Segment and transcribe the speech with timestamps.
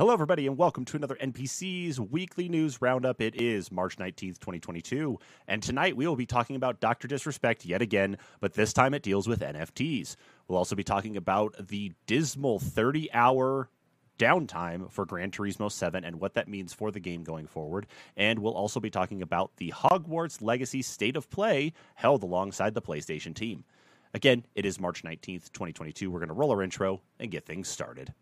[0.00, 3.20] Hello, everybody, and welcome to another NPC's weekly news roundup.
[3.20, 7.06] It is March 19th, 2022, and tonight we will be talking about Dr.
[7.06, 10.16] Disrespect yet again, but this time it deals with NFTs.
[10.48, 13.68] We'll also be talking about the dismal 30 hour
[14.18, 17.86] downtime for Gran Turismo 7 and what that means for the game going forward.
[18.16, 22.80] And we'll also be talking about the Hogwarts Legacy State of Play held alongside the
[22.80, 23.64] PlayStation team.
[24.14, 26.10] Again, it is March 19th, 2022.
[26.10, 28.14] We're going to roll our intro and get things started.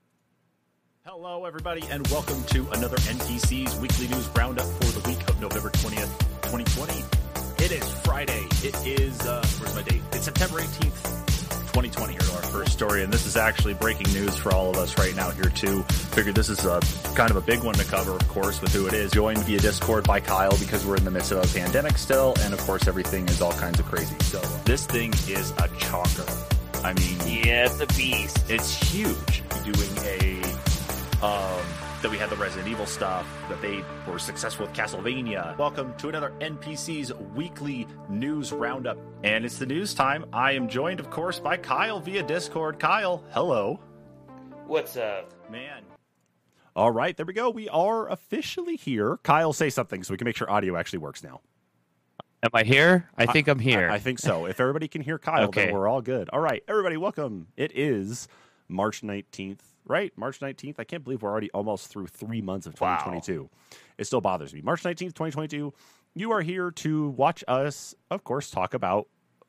[1.06, 5.70] Hello, everybody, and welcome to another NPC's weekly news roundup for the week of November
[5.70, 7.64] 20th, 2020.
[7.64, 8.44] It is Friday.
[8.62, 10.02] It is, uh, where's my date?
[10.12, 11.26] It's September 18th,
[11.72, 12.12] 2020.
[12.12, 14.98] Here to our first story, and this is actually breaking news for all of us
[14.98, 15.82] right now here, too.
[16.14, 16.80] Figured this is a
[17.14, 19.10] kind of a big one to cover, of course, with who it is.
[19.12, 22.52] Joined via Discord by Kyle because we're in the midst of a pandemic still, and
[22.52, 24.16] of course, everything is all kinds of crazy.
[24.24, 26.28] So, this thing is a chocker.
[26.84, 28.38] I mean, Yeah, it's a beast.
[28.50, 29.42] it's huge.
[29.64, 30.67] Doing a
[31.22, 31.64] um,
[32.00, 35.56] that we had the Resident Evil stuff, that they were successful with Castlevania.
[35.58, 38.98] Welcome to another NPC's weekly news roundup.
[39.24, 40.26] And it's the news time.
[40.32, 42.78] I am joined, of course, by Kyle via Discord.
[42.78, 43.80] Kyle, hello.
[44.68, 45.32] What's up?
[45.50, 45.82] Man.
[46.76, 47.50] All right, there we go.
[47.50, 49.18] We are officially here.
[49.24, 51.40] Kyle, say something so we can make sure audio actually works now.
[52.44, 53.08] Am I here?
[53.16, 53.90] I think I'm here.
[53.90, 54.46] I, I think so.
[54.46, 56.30] If everybody can hear Kyle, then we're all good.
[56.32, 57.48] All right, everybody, welcome.
[57.56, 58.28] It is
[58.68, 59.58] March 19th,
[59.88, 60.12] right?
[60.16, 60.76] March 19th.
[60.78, 62.96] I can't believe we're already almost through three months of Wow.
[62.98, 63.48] 2022.
[63.98, 64.60] It still bothers me.
[64.60, 65.72] March 19th, 2022.
[66.14, 69.08] You are here to watch us, of course, talk about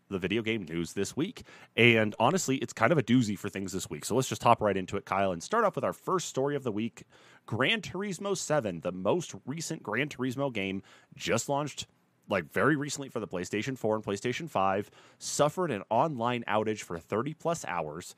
[0.10, 1.44] the video game news this week.
[1.76, 4.06] And honestly, it's kind of a doozy for things this week.
[4.06, 6.56] So let's just hop right into it, Kyle, and start off with our first story
[6.56, 7.04] of the week
[7.46, 10.82] Gran Turismo 7, the most recent Gran Turismo game,
[11.16, 11.86] just launched
[12.28, 17.00] like very recently for the PlayStation 4 and PlayStation 5, suffered an online outage for
[17.00, 18.16] 30 plus hours,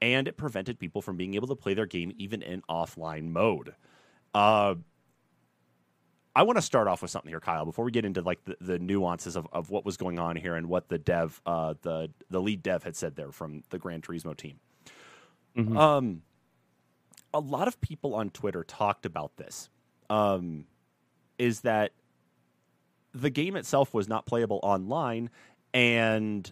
[0.00, 3.74] and it prevented people from being able to play their game even in offline mode.
[4.34, 4.74] Uh,
[6.36, 8.56] I want to start off with something here, Kyle, before we get into like the,
[8.60, 12.10] the nuances of, of what was going on here and what the dev, uh, the
[12.30, 14.60] the lead dev had said there from the Gran Turismo team.
[15.56, 15.76] Mhm.
[15.76, 16.22] Um,
[17.34, 19.68] a lot of people on Twitter talked about this.
[20.08, 20.66] Um,
[21.38, 21.92] is that
[23.12, 25.30] the game itself was not playable online,
[25.74, 26.50] and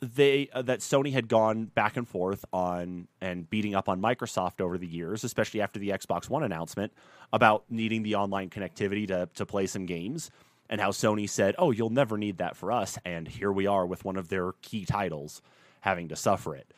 [0.00, 4.60] they uh, that Sony had gone back and forth on and beating up on Microsoft
[4.60, 6.92] over the years, especially after the Xbox One announcement
[7.32, 10.30] about needing the online connectivity to to play some games,
[10.68, 13.86] and how Sony said, "Oh, you'll never need that for us," and here we are
[13.86, 15.40] with one of their key titles
[15.80, 16.72] having to suffer it.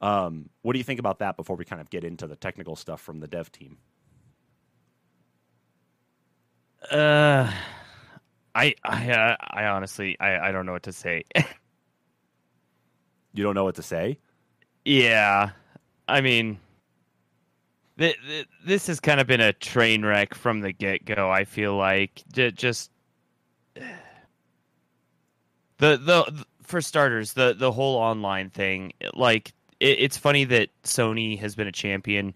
[0.00, 2.74] Um, what do you think about that before we kind of get into the technical
[2.74, 3.78] stuff from the dev team?
[6.90, 7.52] Uh,
[8.54, 11.24] I I uh, I honestly I I don't know what to say.
[13.34, 14.18] You don't know what to say.
[14.84, 15.50] yeah,
[16.08, 16.58] I mean,
[17.98, 21.30] th- th- this has kind of been a train wreck from the get go.
[21.30, 22.90] I feel like J- just
[23.74, 23.84] the
[25.78, 28.92] the for starters the the whole online thing.
[29.14, 32.34] Like it, it's funny that Sony has been a champion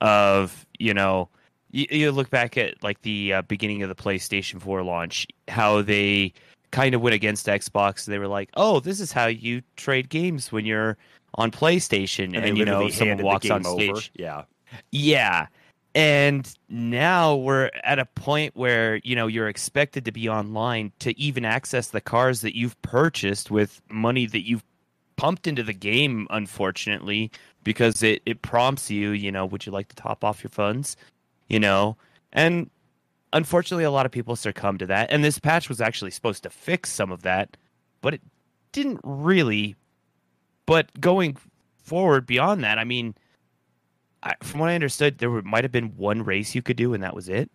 [0.00, 1.28] of you know
[1.70, 5.82] you, you look back at like the uh, beginning of the PlayStation 4 launch, how
[5.82, 6.32] they
[6.70, 8.04] kind of went against Xbox.
[8.04, 10.96] They were like, "Oh, this is how you trade games when you're
[11.34, 13.90] on PlayStation," and, they you know someone walks on stage.
[13.90, 14.00] over.
[14.14, 14.44] Yeah,
[14.90, 15.46] Yeah.
[15.94, 21.18] And now we're at a point where, you know, you're expected to be online to
[21.18, 24.62] even access the cars that you've purchased with money that you've
[25.16, 27.32] pumped into the game, unfortunately,
[27.64, 30.96] because it, it prompts you, you know, would you like to top off your funds?
[31.48, 31.96] You know?
[32.32, 32.70] And
[33.32, 35.10] unfortunately, a lot of people succumb to that.
[35.10, 37.56] And this patch was actually supposed to fix some of that,
[38.00, 38.20] but it
[38.72, 39.76] didn't really.
[40.66, 41.36] But going
[41.82, 43.14] forward beyond that, I mean,
[44.22, 46.92] I, from what I understood, there were, might have been one race you could do,
[46.94, 47.50] and that was it.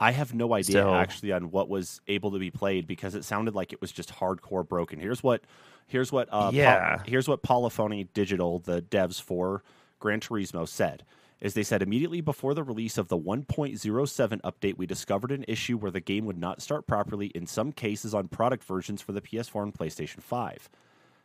[0.00, 3.24] I have no idea So- actually on what was able to be played because it
[3.24, 4.98] sounded like it was just hardcore broken.
[4.98, 5.42] Here's what,
[5.86, 7.02] here's what, uh, Pol- Yeah.
[7.06, 9.62] here's what Polyphony Digital, the devs for
[10.00, 11.04] Gran Turismo, said.
[11.40, 15.76] Is they said immediately before the release of the 1.07 update, we discovered an issue
[15.76, 19.20] where the game would not start properly in some cases on product versions for the
[19.20, 20.70] PS4 and PlayStation 5.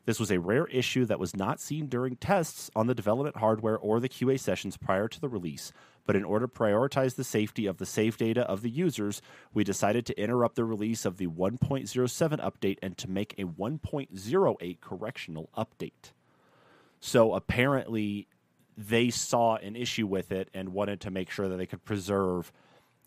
[0.06, 3.77] This was a rare issue that was not seen during tests on the development hardware
[3.77, 5.71] or the QA sessions prior to the release,
[6.06, 9.21] but in order to prioritize the safety of the save data of the users,
[9.53, 14.81] we decided to interrupt the release of the 1.07 update and to make a 1.08
[14.81, 16.11] correctional update.
[17.00, 18.27] So apparently,
[18.80, 22.52] they saw an issue with it and wanted to make sure that they could preserve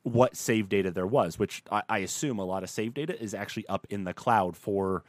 [0.03, 3.33] what save data there was, which I, I assume a lot of save data is
[3.33, 5.03] actually up in the cloud for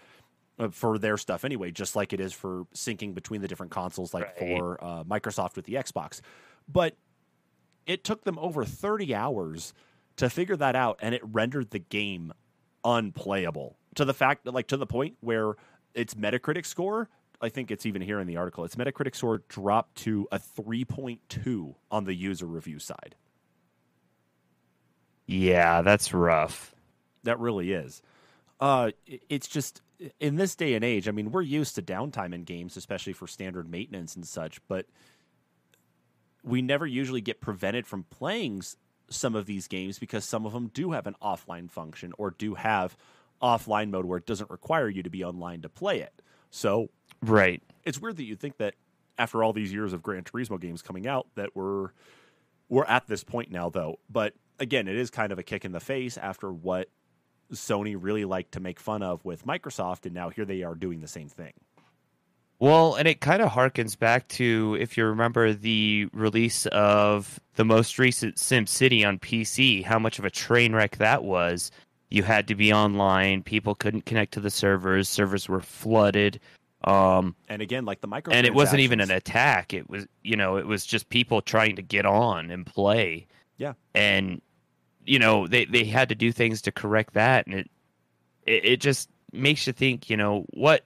[0.59, 4.13] uh, for their stuff anyway, just like it is for syncing between the different consoles,
[4.13, 4.57] like Right.
[4.57, 6.21] for uh, Microsoft with the Xbox.
[6.71, 6.95] But
[7.85, 9.73] it took them over 30 hours
[10.15, 12.31] to figure that out and it rendered the game
[12.85, 15.55] unplayable to the fact that like to the point where
[15.93, 17.09] its metacritic score
[17.43, 21.75] i think it's even here in the article its metacritic score dropped to a 3.2
[21.91, 23.15] on the user review side
[25.25, 26.73] Yeah, that's rough.
[27.23, 28.01] that really is
[28.59, 28.91] uh
[29.29, 29.81] it's just
[30.19, 33.25] in this day and age i mean we're used to downtime in games especially for
[33.27, 34.85] standard maintenance and such but
[36.43, 38.61] we never usually get prevented from playing
[39.09, 42.53] some of these games because some of them do have an offline function or do
[42.55, 42.95] have
[43.41, 46.21] offline mode where it doesn't require you to be online to play it.
[46.49, 46.89] So
[47.23, 47.61] Right.
[47.85, 48.75] it's weird that you think that
[49.17, 51.89] after all these years of Gran Turismo games coming out that we're
[52.69, 53.99] we're at this point now though.
[54.09, 56.89] But again, it is kind of a kick in the face after what
[57.51, 61.01] Sony really liked to make fun of with Microsoft and now here they are doing
[61.01, 61.53] the same thing.
[62.59, 67.65] Well, and it kind of harkens back to if you remember the release of the
[67.65, 71.71] most recent SimCity on PC, how much of a train wreck that was.
[72.09, 76.39] You had to be online, people couldn't connect to the servers, servers were flooded.
[76.83, 79.73] Um, And again, like the micro and it wasn't even an attack.
[79.73, 83.27] It was, you know, it was just people trying to get on and play.
[83.57, 83.73] Yeah.
[83.95, 84.41] And
[85.05, 87.71] you know, they they had to do things to correct that and it
[88.45, 90.83] it, it just makes you think, you know, what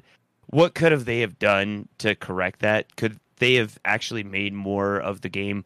[0.48, 2.96] what could have they have done to correct that?
[2.96, 5.66] Could they have actually made more of the game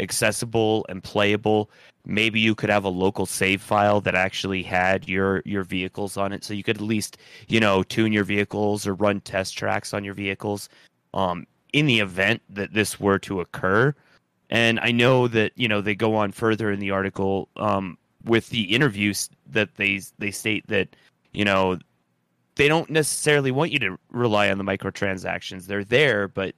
[0.00, 1.70] accessible and playable?
[2.06, 6.32] Maybe you could have a local save file that actually had your your vehicles on
[6.32, 7.18] it, so you could at least
[7.48, 10.68] you know tune your vehicles or run test tracks on your vehicles.
[11.12, 13.94] Um, in the event that this were to occur,
[14.48, 18.48] and I know that you know they go on further in the article um, with
[18.48, 20.88] the interviews that they they state that
[21.32, 21.78] you know
[22.56, 25.66] they don't necessarily want you to rely on the microtransactions.
[25.66, 26.54] They're there, but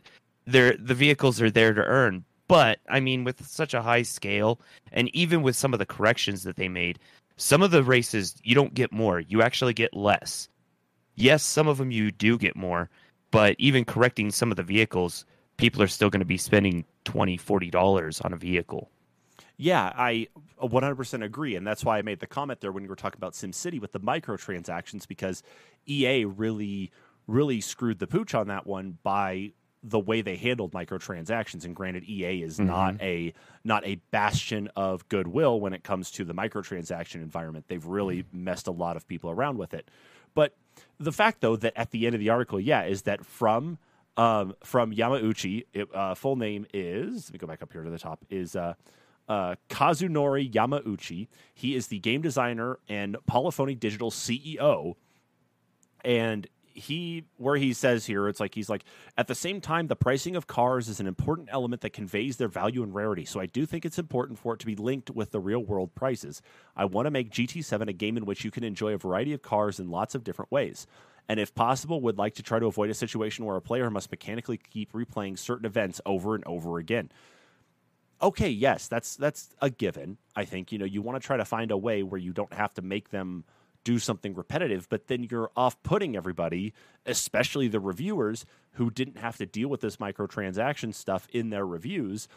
[0.47, 2.25] they're the vehicles are there to earn.
[2.49, 4.61] But I mean, with such a high scale,
[4.93, 6.99] and even with some of the corrections that they made,
[7.37, 10.49] some of the races you don't get more; you actually get less.
[11.15, 12.91] Yes, some of them you do get more,
[13.31, 15.25] but even correcting some of the vehicles,
[15.57, 18.91] people are still going to be spending 20 40 dollars on a vehicle.
[19.57, 20.29] Yeah, I
[20.61, 21.55] 100% agree.
[21.55, 23.93] And that's why I made the comment there when you were talking about SimCity with
[23.93, 25.43] the microtransactions, because
[25.87, 26.91] EA really,
[27.27, 31.65] really screwed the pooch on that one by the way they handled microtransactions.
[31.65, 33.35] And granted, EA is not a
[33.65, 37.67] not a bastion of goodwill when it comes to the microtransaction environment.
[37.69, 39.91] They've really messed a lot of people around with it.
[40.35, 40.55] But
[40.99, 43.79] the fact, though, that at the end of the article, yeah, is that from
[44.17, 47.91] um, from Yamauchi, it, uh, full name is let me go back up here to
[47.91, 48.75] the top is uh,
[49.29, 51.29] uh, Kazunori Yamauchi.
[51.55, 54.95] He is the game designer and Polyphony Digital CEO.
[56.05, 58.85] And he, where he says here, it's like he's like,
[59.17, 62.49] at the same time, the pricing of cars is an important element that conveys their
[62.49, 63.25] value and rarity.
[63.25, 65.95] So I do think it's important for it to be linked with the real world
[65.95, 66.43] prices.
[66.77, 69.43] I want to make GT7 a game in which you can enjoy a variety of
[69.43, 70.87] cars in lots of different ways.
[71.29, 74.11] And if possible, would like to try to avoid a situation where a player must
[74.11, 77.11] mechanically keep replaying certain events over and over again
[78.23, 80.17] okay, yes, that's that's a given.
[80.37, 82.53] I think you know you want to try to find a way where you don't
[82.53, 83.45] have to make them
[83.85, 86.73] do something repetitive, but then you're off-putting everybody,
[87.07, 92.29] especially the reviewers who didn't have to deal with this microtransaction stuff in their reviews,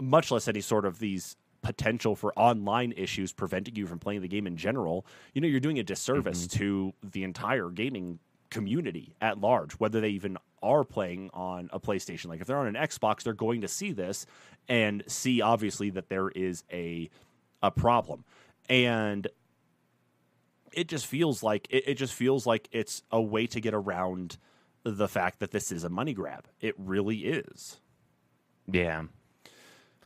[0.00, 4.28] much less any sort of these potential for online issues preventing you from playing the
[4.28, 5.06] game in general.
[5.32, 6.58] You know, you're doing a disservice mm-hmm.
[6.58, 8.18] to the entire gaming
[8.50, 12.26] community at large, whether they even are playing on a PlayStation.
[12.26, 14.26] Like if they're on an Xbox, they're going to see this
[14.68, 17.10] and see obviously that there is a
[17.62, 18.24] a problem.
[18.68, 19.26] And
[20.76, 24.36] it just feels like it, it just feels like it's a way to get around
[24.84, 26.46] the fact that this is a money grab.
[26.60, 27.80] It really is.
[28.70, 29.04] Yeah.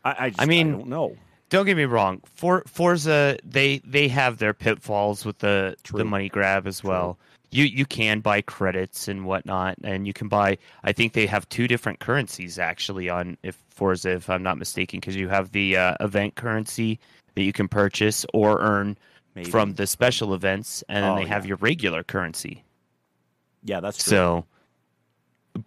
[0.05, 1.17] I, I, just, I mean- I don't know.
[1.51, 2.21] Don't get me wrong.
[2.27, 5.97] For Forza, they they have their pitfalls with the True.
[5.97, 7.19] the money grab as well.
[7.51, 10.59] You you can buy credits and whatnot, and you can buy.
[10.85, 15.01] I think they have two different currencies actually on if Forza, if I'm not mistaken,
[15.01, 17.01] because you have the uh, event currency
[17.35, 18.99] that you can purchase or earn
[19.39, 19.51] Maybe.
[19.51, 21.49] from the special events, and then Oh, they have yeah.
[21.49, 22.65] your regular currency.
[23.65, 24.11] yeah, that's true.
[24.11, 24.45] So,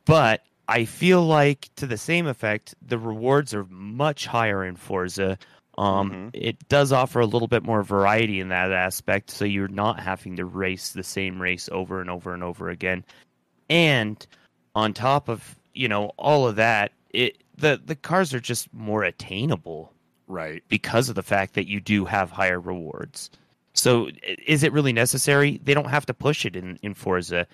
[0.06, 5.38] but I feel like to the same effect, the rewards are much higher in Forza.
[5.78, 6.30] Um, Mhm.
[6.34, 10.36] It does offer a little bit more variety in that aspect, so you're not having
[10.38, 13.04] to race the same race over and over and over again.
[13.70, 14.26] And
[14.76, 19.04] on top of you know all of that, it the the cars are just more
[19.04, 19.94] attainable
[20.28, 20.64] right.
[20.70, 23.30] because of the fact that you do have higher rewards.
[23.74, 24.10] So
[24.46, 25.60] is it really necessary?
[25.64, 27.48] They don't have to push it in, in Forza.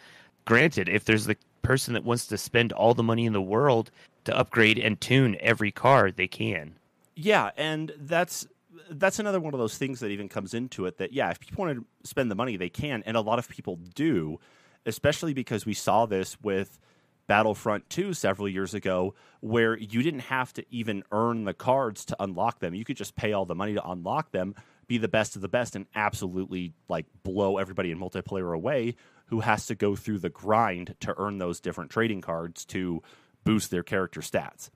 [0.46, 3.92] Granted, if there's the person that wants to spend all the money in the world
[4.24, 6.76] to upgrade and tune every car, they can.
[7.16, 8.48] Yeah, and that's
[8.90, 11.66] that's another one of those things that even comes into it that yeah, if people
[11.66, 14.40] want to spend the money, they can, and a lot of people do,
[14.86, 16.80] especially because we saw this with
[17.28, 22.16] Battlefront 2 several years ago where you didn't have to even earn the cards to
[22.20, 22.74] unlock them.
[22.74, 24.56] You could just pay all the money to unlock them,
[24.88, 29.42] be the best of the best and absolutely like blow everybody in multiplayer away who
[29.42, 33.02] has to go through the grind to earn those different trading cards to
[33.44, 34.70] boost their character stats.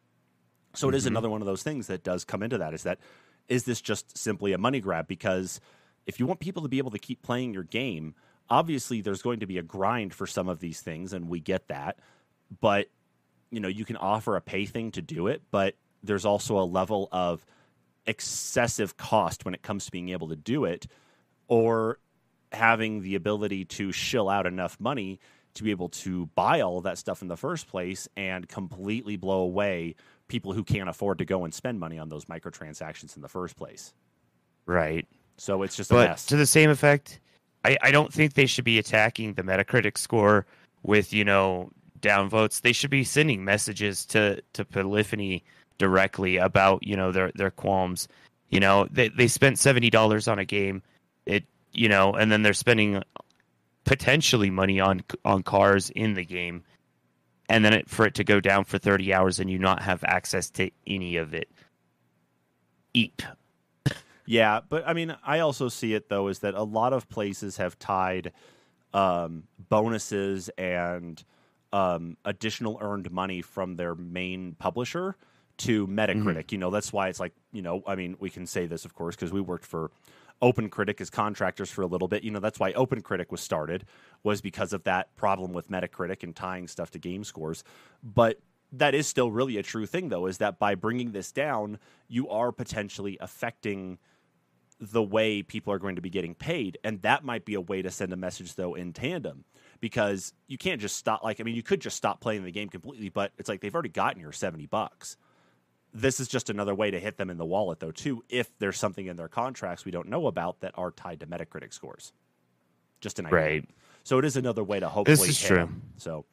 [0.74, 1.08] So it is Mhm.
[1.08, 3.00] another one of those things that does come into that is that
[3.48, 5.60] is this just simply a money grab because
[6.06, 8.15] if you want people to be able to keep playing your game,
[8.50, 11.68] obviously there's going to be a grind for some of these things and we get
[11.68, 12.00] that.
[12.60, 12.89] But
[13.50, 16.63] you know, you can offer a pay thing to do it, but there's also a
[16.63, 17.46] level of
[18.05, 20.88] excessive cost when it comes to being able to do it
[21.48, 22.00] or
[22.51, 25.20] having the ability to shill out enough money
[25.53, 29.17] to be able to buy all of that stuff in the first place and completely
[29.17, 29.96] blow away
[30.27, 33.58] people who can't afford to go and spend money on those microtransactions in the first
[33.58, 33.93] place.
[34.65, 35.05] Right.
[35.38, 36.25] So it's just a But mess.
[36.27, 37.20] to the same effect,
[37.65, 40.46] I, I don't think they should be attacking the Metacritic score
[40.84, 42.62] with, you know, downvotes.
[42.62, 45.43] They should be sending messages to, to Polyphony
[45.82, 48.08] directly about, you know, their, their qualms.
[48.50, 50.84] You know, they, they spent $70 on a game.
[51.26, 53.02] It, you know, and then they're spending
[53.84, 56.64] potentially money on on cars in the game
[57.50, 60.04] and then it, for it to go down for 30 hours and you not have
[60.04, 61.50] access to any of it
[62.94, 63.24] eep
[64.28, 67.58] Yeah, but I mean, I also see it though is that a lot of places
[67.58, 68.32] have tied
[68.94, 71.22] um, bonuses and
[71.74, 75.18] um, additional earned money from their main publisher
[75.63, 76.00] to mm-hmm.
[76.00, 76.51] Metacritic.
[76.51, 78.94] You know, that's why it's like, you know, I mean, we can say this, of
[78.94, 79.91] course, because we worked for
[80.41, 82.24] OpenCritic as contractors for a little bit.
[82.24, 83.86] You know, that's why OpenCritic was started
[84.24, 87.63] was because of that problem with Metacritic and tying stuff to game scores.
[88.03, 88.39] But
[88.72, 91.77] that is still really a true thing, though, is that by bringing this down,
[92.08, 94.00] you are potentially affecting
[94.80, 96.77] the way people are going to be getting paid.
[96.84, 99.46] And that might be a way to send a message, though, in tandem,
[99.80, 101.24] because you can't just stop.
[101.24, 103.74] Like, I mean, you could just stop playing the game completely, but it's like they've
[103.74, 105.18] already gotten your 70 bucks.
[105.93, 108.77] This is just another way to hit them in the wallet, though, too, if there's
[108.79, 112.13] something in their contracts we don't know about that are tied to Metacritic scores.
[113.01, 113.39] Just an idea.
[113.39, 113.69] right
[114.03, 115.60] So it is another way to hopefully This is hit true.
[115.60, 115.81] 'em.
[115.98, 116.25] So,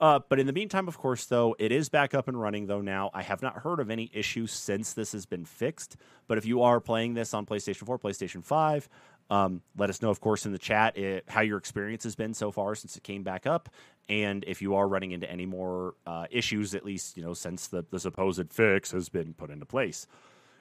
[0.00, 2.66] uh, but in the meantime, of course, though it is back up and running.
[2.66, 5.96] Though now I have not heard of any issues since this has been fixed.
[6.26, 8.88] But if you are playing this on PlayStation 4, PlayStation 5,
[9.30, 12.34] um, let us know, of course, in the chat eh, how your experience has been
[12.34, 13.68] so far since it came back up,
[14.08, 17.68] and if you are running into any more uh, issues, at least you know since
[17.68, 20.06] the, the supposed fix has been put into place.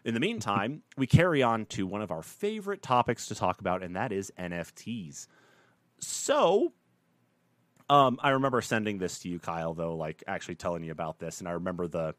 [0.05, 3.83] In the meantime, we carry on to one of our favorite topics to talk about,
[3.83, 5.27] and that is NFTs.
[5.99, 6.73] So,
[7.89, 11.39] um, I remember sending this to you, Kyle, though, like actually telling you about this,
[11.39, 12.15] and I remember the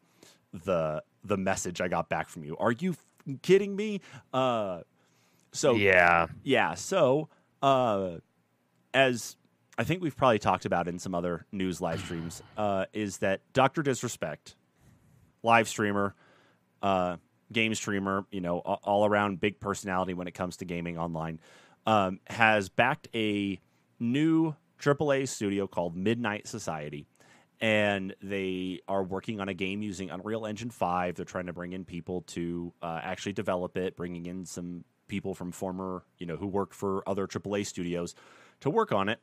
[0.52, 2.56] the the message I got back from you.
[2.58, 4.00] Are you f- kidding me?
[4.32, 4.80] Uh,
[5.52, 7.28] so yeah yeah, so
[7.62, 8.18] uh,
[8.92, 9.36] as
[9.76, 13.40] I think we've probably talked about in some other news live streams, uh, is that
[13.52, 14.54] Doctor Disrespect,
[15.42, 16.14] live streamer,
[16.82, 17.16] uh,
[17.52, 21.40] game streamer, you know, all around big personality when it comes to gaming online,
[21.86, 23.60] um, has backed a
[23.98, 27.06] new AAA studio called Midnight Society.
[27.60, 31.14] And they are working on a game using Unreal Engine 5.
[31.14, 35.34] They're trying to bring in people to uh, actually develop it, bringing in some people
[35.34, 38.14] from former, you know, who worked for other AAA studios
[38.60, 39.20] to work on it.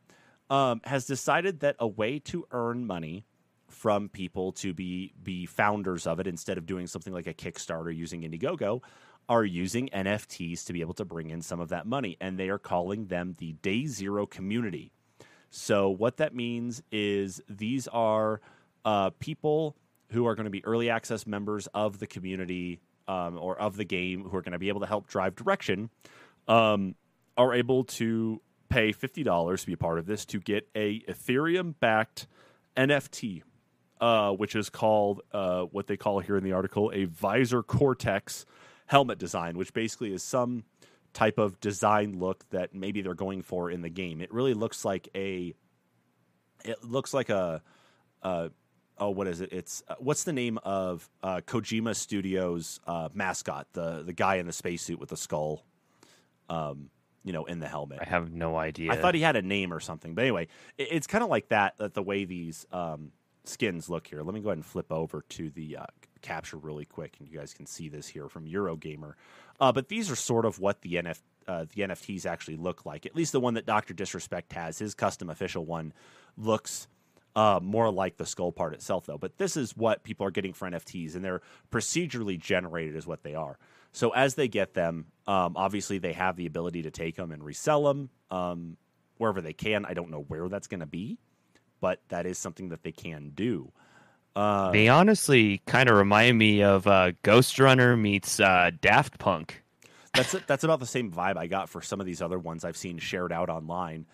[0.51, 3.25] Um, has decided that a way to earn money
[3.69, 7.95] from people to be be founders of it instead of doing something like a Kickstarter
[7.95, 8.83] using Indiegogo
[9.29, 12.49] are using NFTs to be able to bring in some of that money and they
[12.49, 14.91] are calling them the Day Zero community.
[15.51, 18.41] So what that means is these are
[18.83, 19.77] uh, people
[20.09, 23.85] who are going to be early access members of the community um, or of the
[23.85, 25.89] game who are going to be able to help drive direction
[26.47, 26.95] um,
[27.37, 28.41] are able to
[28.71, 32.27] pay fifty dollars to be a part of this to get a Ethereum backed
[32.75, 33.43] NFT,
[33.99, 38.45] uh, which is called uh, what they call here in the article a Visor Cortex
[38.87, 40.63] helmet design, which basically is some
[41.13, 44.21] type of design look that maybe they're going for in the game.
[44.21, 45.53] It really looks like a
[46.63, 47.61] it looks like a
[49.01, 49.51] oh what is it?
[49.51, 53.67] It's uh, what's the name of uh, Kojima Studios uh, mascot?
[53.73, 55.65] The the guy in the spacesuit with the skull,
[56.49, 56.89] um,
[57.23, 57.99] you know, in the helmet.
[58.01, 60.15] i have no idea I thought he had a name or something.
[60.15, 60.47] But anyway,
[60.77, 63.11] it, it's kind of like that, that the way these um,
[63.43, 64.21] skins look here.
[64.23, 65.85] Let me go ahead and flip over to the uh,
[66.21, 69.13] capture really quick, and you guys can see this here from Eurogamer.
[69.59, 73.05] Uh, but these are sort of what the NF, uh, the NFTs actually look like.
[73.05, 75.93] At least the one that Doctor Disrespect has, his custom official one,
[76.37, 76.87] looks
[77.35, 79.17] uh, more like the skull part itself, though.
[79.17, 83.23] But this is what people are getting for NFTs, and they're procedurally generated, is what
[83.23, 83.57] they are.
[83.91, 87.43] So as they get them, um, obviously they have the ability to take them and
[87.43, 88.77] resell them um,
[89.17, 89.85] wherever they can.
[89.85, 91.17] I don't know where that's going to be,
[91.79, 93.71] but that is something that they can do.
[94.35, 99.61] Uh, they honestly kind of remind me of uh, Ghostrunner meets uh, Daft Punk.
[100.13, 102.77] that's that's about the same vibe I got for some of these other ones I've
[102.77, 104.05] seen shared out online.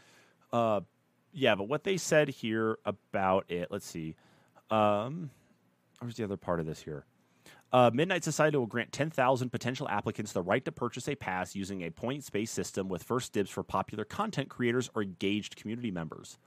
[0.52, 0.82] Uh,
[1.34, 4.16] yeah, but what they said here about it, let's see.
[4.72, 5.30] Um,
[6.00, 7.06] where's the other part of this here?
[7.74, 11.82] Uh, Midnight Society will grant 10,000 potential applicants the right to purchase a pass using
[11.84, 16.38] a points based system with first dibs for popular content creators or engaged community members.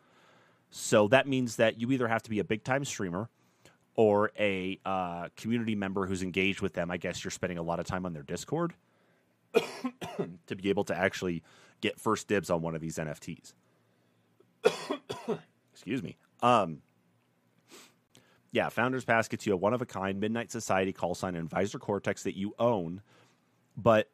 [0.70, 3.28] So that means that you either have to be a big time streamer
[3.96, 6.90] or a uh, community member who's engaged with them.
[6.90, 8.72] I guess you're spending a lot of time on their Discord
[10.46, 11.42] to be able to actually
[11.82, 13.52] get first dibs on one of these NFTs.
[15.72, 16.16] Excuse me.
[16.42, 16.78] Um,
[18.52, 21.48] yeah, Founders Pass gets you a one of a kind Midnight Society call sign and
[21.48, 23.00] Visor Cortex that you own.
[23.76, 24.10] But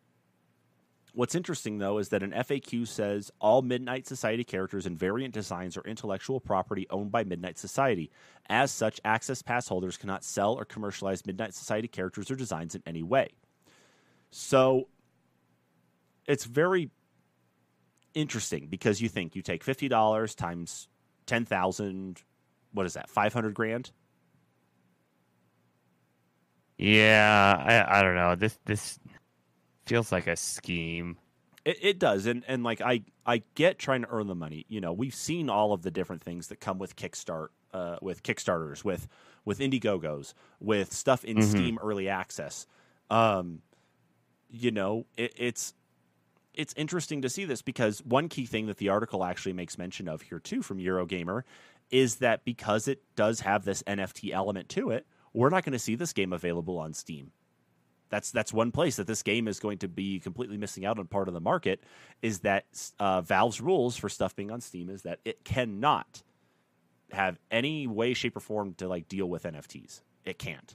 [1.15, 5.77] what's interesting though is that an FAQ says all Midnight Society characters and variant designs
[5.77, 8.11] are intellectual property owned by Midnight Society.
[8.49, 12.83] As such, Access Pass holders cannot sell or commercialize Midnight Society characters or designs in
[12.87, 13.31] any way.
[14.31, 14.89] So
[16.27, 16.91] it's very
[18.13, 20.89] interesting because you think you take fifty dollars times
[21.25, 22.23] ten thousand,
[22.73, 23.93] what is that, five hundred grand?
[26.79, 27.57] Yeah,
[27.89, 28.35] I I don't know.
[28.35, 28.99] This this
[29.87, 31.19] feels like a scheme.
[31.65, 34.67] It, it does, and and like I I get trying to earn the money.
[34.69, 38.23] You know, we've seen all of the different things that come with Kickstart, uh, with
[38.23, 39.09] Kickstarters, with
[39.45, 41.43] with Indiegogos, with stuff in Mhm.
[41.43, 42.67] Steam Early Access.
[43.11, 43.63] Um,
[44.49, 45.75] you know, it, it's
[46.55, 50.09] it's interesting to see this because one key thing that the article actually makes mention
[50.09, 51.43] of here too from Eurogamer
[51.91, 55.07] is that because it does have this NFT element to it,
[55.37, 57.31] we're not going to see this game available on Steam.
[58.09, 61.07] That's that's one place that this game is going to be completely missing out on
[61.07, 61.83] part of the market
[62.23, 62.65] is that
[62.99, 66.23] uh, Valve's rules for stuff being on Steam is that it cannot
[67.13, 70.01] have any way, shape, or form to like deal with NFTs.
[70.25, 70.75] It can't.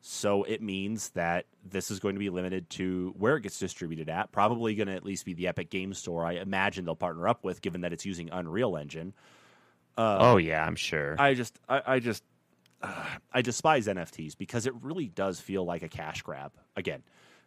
[0.00, 4.08] So it means that this is going to be limited to where it gets distributed
[4.08, 4.32] at.
[4.32, 6.26] Probably going to at least be the Epic Game Store.
[6.26, 9.14] I imagine they'll partner up with, given that it's using Unreal Engine.
[9.96, 11.16] Uh, oh yeah, I'm sure.
[11.20, 12.24] I just, I, I just,
[12.82, 16.52] uh, I despise NFTs because it really does feel like a cash grab.
[16.76, 17.02] Again,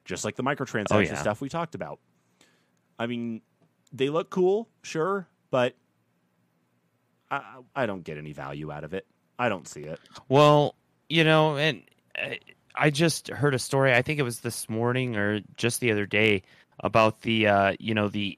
[0.06, 1.15] just like the microtransaction Oh, yeah.
[1.19, 2.00] stuff we talked about.
[2.98, 3.41] I mean,
[3.91, 5.76] they look cool, sure, but
[7.30, 7.41] I,
[7.76, 9.06] I don't get any value out of it.
[9.38, 10.00] I don't see it.
[10.30, 10.76] Well,
[11.10, 11.84] you know, and
[12.17, 12.36] uh,
[12.74, 13.93] I just heard a story.
[13.93, 16.43] I think it was this morning or just the other day
[16.80, 18.38] about the uh, you know the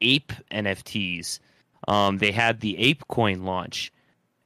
[0.00, 1.38] ape NFTs.
[1.88, 3.92] Um, they had the ape coin launch,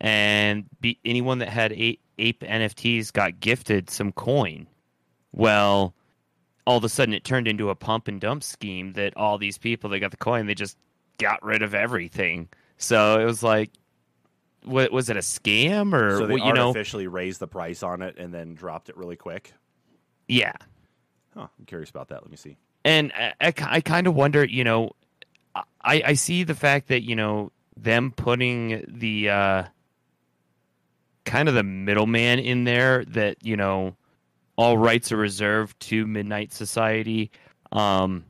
[0.01, 4.67] and be, anyone that had ape, ape NFTs got gifted some coin.
[5.33, 5.95] Well,
[6.67, 9.59] all of a sudden it turned into a pump and dump scheme that all these
[9.59, 10.77] people that got the coin they just
[11.19, 12.49] got rid of everything.
[12.77, 13.71] So it was like,
[14.65, 16.69] what was it a scam or So they you know?
[16.69, 19.53] artificially raised the price on it and then dropped it really quick.
[20.29, 20.53] Yeah,
[21.35, 22.23] Huh, I'm curious about that.
[22.23, 22.57] Let me see.
[22.85, 24.91] and I, I, I kind of wonder, you know,
[25.55, 29.63] I, I see the fact that you know them putting the uh,
[31.29, 33.95] kind of the middleman in there that you know
[34.57, 37.31] all rights are reserved to Midnight Society.
[37.71, 38.25] Um,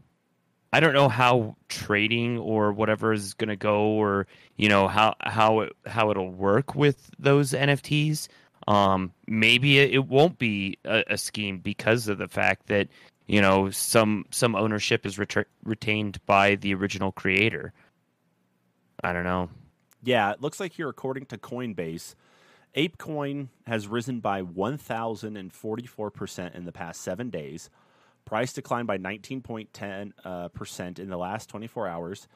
[0.73, 5.15] I don't know how trading or whatever is going to go, or you know how
[5.21, 8.29] how it, how it'll work with those NFTs.
[8.67, 12.89] Um, maybe it, won't be a, a scheme because of the fact that
[13.27, 17.73] you know some some ownership is retra- retained by the original creator.
[19.05, 19.49] I don't know.
[20.03, 22.15] Yeah, it looks like here, according to Coinbase,
[22.77, 27.71] ApeCoin has risen by 1,044% in the past seven days.
[28.25, 30.49] Price declined by 19.10% uh,
[31.03, 32.29] in the last 24 hours.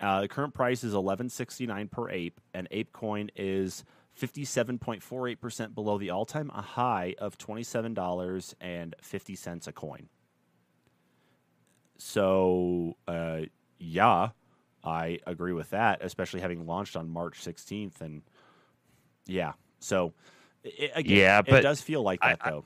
[0.00, 3.84] Uh, the current price is 11.69 per ape, and ApeCoin is
[4.20, 10.08] 57.48% below the all-time high of $27.50 a coin.
[11.98, 13.42] So, uh,
[13.78, 14.30] yeah,
[14.84, 18.00] I agree with that, especially having launched on March 16th.
[18.00, 18.22] And
[19.26, 20.12] yeah, so
[20.64, 22.64] it, again, Yeah, it but does feel like I- that, though.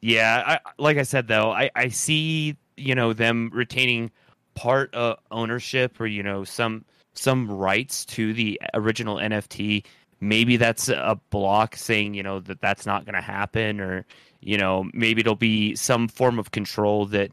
[0.00, 4.10] Yeah, I, like I said though, I, I see you know them retaining
[4.54, 9.84] part of ownership or you know some some rights to the original NFT.
[10.20, 14.04] Maybe that's a block saying you know that that's not going to happen, or
[14.40, 17.32] you know maybe it'll be some form of control that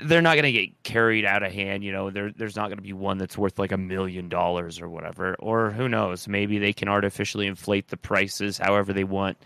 [0.00, 1.84] they're not going to get carried out of hand.
[1.84, 4.80] You know, there, there's not going to be one that's worth like a million dollars
[4.80, 5.34] or whatever.
[5.38, 6.28] Or who knows?
[6.28, 9.38] Maybe they can artificially inflate the prices however they want,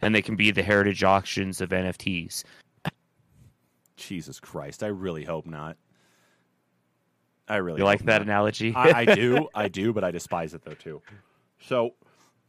[0.00, 2.44] and they can be the heritage auctions of NFTs.
[3.96, 5.76] Jesus Christ, I really hope not.
[7.48, 8.22] I really You like that not.
[8.22, 8.74] analogy?
[8.74, 11.02] I, I do, I do, but I despise it though too.
[11.60, 11.94] So,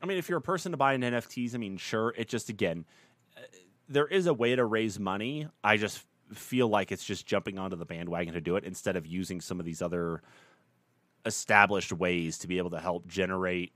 [0.01, 2.13] I mean, if you're a person to buy an NFTs, I mean, sure.
[2.17, 2.85] It just again,
[3.37, 3.41] uh,
[3.89, 5.47] there is a way to raise money.
[5.63, 6.03] I just
[6.37, 9.59] feel like it's just jumping onto the bandwagon to do it instead of using some
[9.59, 10.21] of these other
[11.25, 13.71] established ways to be able to help generate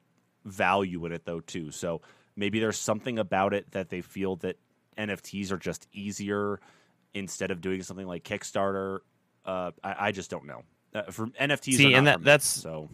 [0.45, 1.71] value in it though too.
[1.71, 2.01] So
[2.35, 4.57] maybe there's something about it that they feel that
[4.97, 6.59] NFTs are just easier
[7.13, 8.99] instead of doing something like Kickstarter.
[9.45, 10.63] Uh, I, I just don't know.
[10.93, 12.89] Uh, for NFTs, See, and that- that's- so.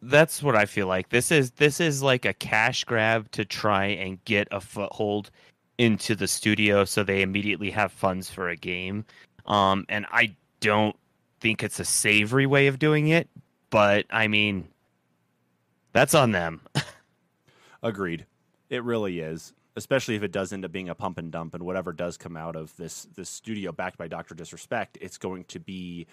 [0.00, 1.08] That's what I feel like.
[1.08, 5.32] This is this is like a cash grab to try and get a foothold
[5.78, 9.04] into the studio so they immediately have funds for a game.
[9.46, 10.96] Um and I don't
[11.40, 13.28] think it's a savory way of doing it,
[13.70, 14.68] but I mean
[15.92, 16.60] that's on them.
[17.82, 18.26] Agreed.
[18.70, 21.62] It really is, especially if it does end up being a pump and dump, and
[21.62, 25.58] whatever does come out of this this studio backed by Doctor Disrespect, it's going to
[25.58, 26.06] be.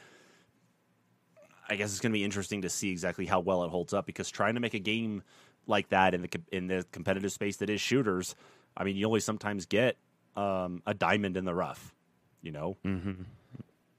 [1.68, 4.06] I guess it's going to be interesting to see exactly how well it holds up
[4.06, 5.24] because trying to make a game
[5.66, 8.36] like that in the in the competitive space that is shooters,
[8.78, 9.98] I mean, you only sometimes get
[10.36, 11.94] um, a diamond in the rough,
[12.42, 12.78] you know.
[12.84, 13.14] hmm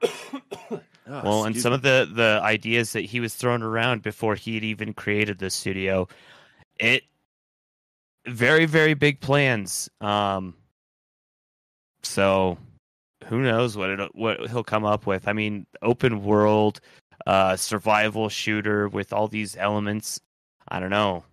[0.02, 4.54] Oh, Well, and some of the the ideas that he was throwing around before he
[4.54, 6.08] had even created the studio,
[6.78, 7.04] it
[8.26, 9.88] very very big plans.
[10.00, 10.54] Um,
[12.02, 12.58] so
[13.26, 15.28] who knows what it what he'll come up with?
[15.28, 16.80] I mean, open world,
[17.26, 20.20] uh, survival shooter with all these elements.
[20.68, 21.24] I don't know.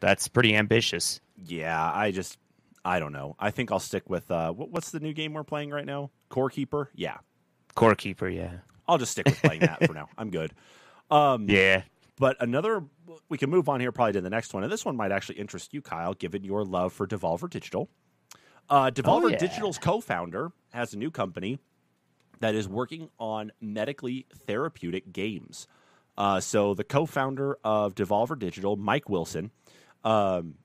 [0.00, 1.20] That's pretty ambitious.
[1.44, 2.38] yeah, I just
[2.84, 3.36] I don't know.
[3.38, 6.10] I think I'll stick with uh, what, what's the new game we're playing right now?
[6.28, 6.90] Core Keeper.
[6.94, 7.18] Yeah,
[7.74, 8.52] Core keeper, yeah,
[8.86, 10.08] I'll just stick with playing that for now.
[10.18, 10.52] I'm good.
[11.10, 11.82] Um, yeah.
[12.18, 12.84] But another,
[13.28, 15.38] we can move on here probably to the next one, and this one might actually
[15.38, 17.88] interest you, Kyle, given your love for Devolver Digital.
[18.68, 19.38] Uh, Devolver yeah.
[19.38, 21.58] Digital's co-founder has a new company
[22.40, 25.66] that is working on medically therapeutic games.
[26.16, 29.50] Uh, so the co-founder of Devolver Digital, Mike Wilson,
[30.04, 30.56] um,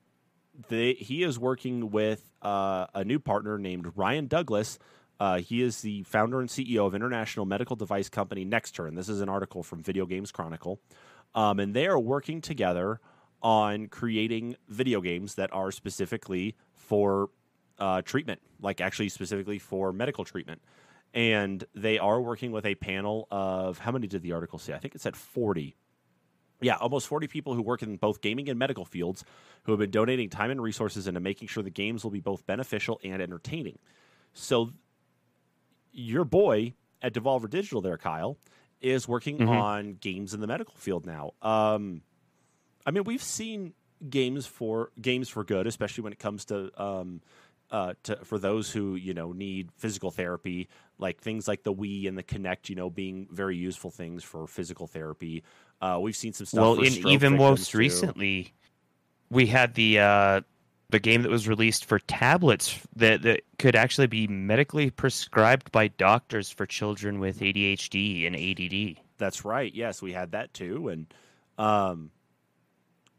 [0.70, 4.80] he is working with uh, a new partner named Ryan Douglas.
[5.20, 8.96] Uh, he is the founder and CEO of international medical device company Nextern.
[8.96, 10.80] This is an article from Video Games Chronicle.
[11.34, 13.00] Um, and they are working together
[13.42, 17.30] on creating video games that are specifically for
[17.80, 20.62] uh, treatment, like actually specifically for medical treatment.
[21.14, 24.74] And they are working with a panel of how many did the article say?
[24.74, 25.76] I think it said 40
[26.62, 29.24] yeah, almost 40 people who work in both gaming and medical fields
[29.64, 32.46] who have been donating time and resources into making sure the games will be both
[32.46, 33.78] beneficial and entertaining.
[34.34, 34.72] So,
[35.92, 38.38] your boy at Devolver Digital, there, Kyle,
[38.82, 39.48] is working Mhm.
[39.48, 41.32] on games in the medical field now.
[41.42, 42.02] Um,
[42.86, 43.74] I mean, we've seen
[44.10, 47.22] games for games for good, especially when it comes to um,
[47.72, 52.08] uh, to for those who you know need physical therapy, like things like the Wii
[52.08, 55.44] and the Kinect, you know, being very useful things for physical therapy.
[55.82, 56.62] Uh, we've seen some stuff.
[56.78, 57.78] well, even most too.
[57.78, 58.54] recently,
[59.30, 60.42] we had the uh,
[60.90, 65.88] the game that was released for tablets that that could actually be medically prescribed by
[65.90, 69.04] doctors for children with ADHD and ADD.
[69.18, 69.74] That's right.
[69.74, 71.14] Yes, we had that too, and
[71.58, 72.12] um,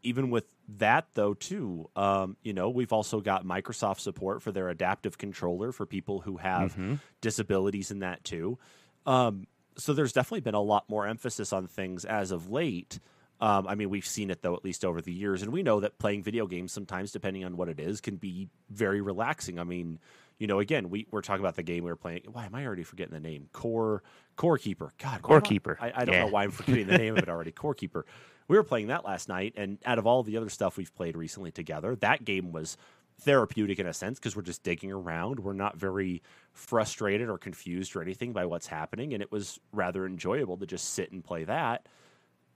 [0.03, 0.45] even with
[0.77, 5.71] that though too, um, you know, we've also got Microsoft support for their adaptive controller
[5.71, 6.99] for people who have Mhm.
[7.21, 8.57] disabilities in that too.
[9.05, 12.99] Um, so there's definitely been a lot more emphasis on things as of late.
[13.41, 15.79] Um, I mean, we've seen it though, at least over the years, and we know
[15.79, 19.59] that playing video games sometimes, depending on what it is, can be very relaxing.
[19.59, 19.99] I mean,
[20.39, 22.23] you know, again, we we're talking about the game we were playing.
[22.31, 23.47] Why am I already forgetting the name?
[23.53, 24.03] Core
[24.35, 24.93] Core Keeper.
[24.97, 25.77] God, Core Keeper.
[25.79, 26.21] I, I don't Yeah.
[26.25, 27.51] know why I'm forgetting the name of it already.
[27.51, 28.05] Core Keeper.
[28.49, 31.15] We were playing that last night, and out of all the other stuff we've played
[31.15, 32.75] recently together, that game was
[33.19, 35.39] therapeutic in a sense because we're just digging around.
[35.39, 36.21] We're not very
[36.53, 40.93] frustrated or confused or anything by what's happening, and it was rather enjoyable to just
[40.93, 41.87] sit and play that.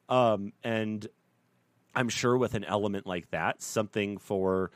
[0.10, 1.08] Um, and
[1.96, 4.72] I'm sure with an element like that, something for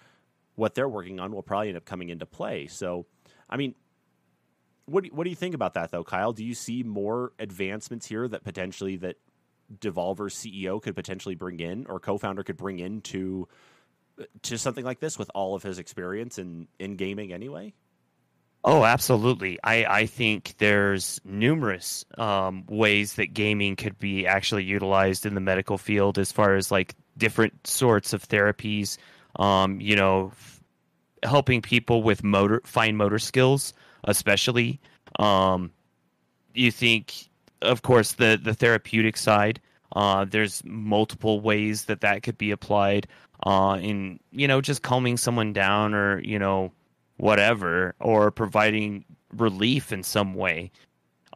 [0.55, 2.67] what they're working on will probably end up coming into play.
[2.67, 3.05] So,
[3.49, 3.75] I mean,
[4.85, 6.33] what do, what do you think about that though, Kyle?
[6.33, 9.17] Do you see more advancements here that potentially that
[9.79, 13.47] Devolver's CEO could potentially bring in or co-founder could bring into to
[14.43, 17.73] something like this with all of his experience in in gaming anyway?
[18.63, 19.57] Oh, absolutely.
[19.63, 25.41] I, I think there's numerous um, ways that gaming could be actually utilized in the
[25.41, 28.97] medical field as far as like different sorts of therapies,
[29.37, 30.61] um, you know, f-
[31.23, 34.81] helping people with motor, fine motor skills, especially.
[35.17, 35.71] Um,
[36.53, 37.29] you think,
[37.61, 39.61] of course, the the therapeutic side.
[39.95, 43.07] Uh, there's multiple ways that that could be applied.
[43.45, 46.71] Uh, in you know, just calming someone down, or you know,
[47.17, 50.71] whatever, or providing relief in some way.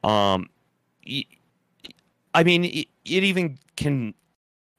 [0.04, 0.50] Um,
[2.34, 4.14] I mean, it, it even can,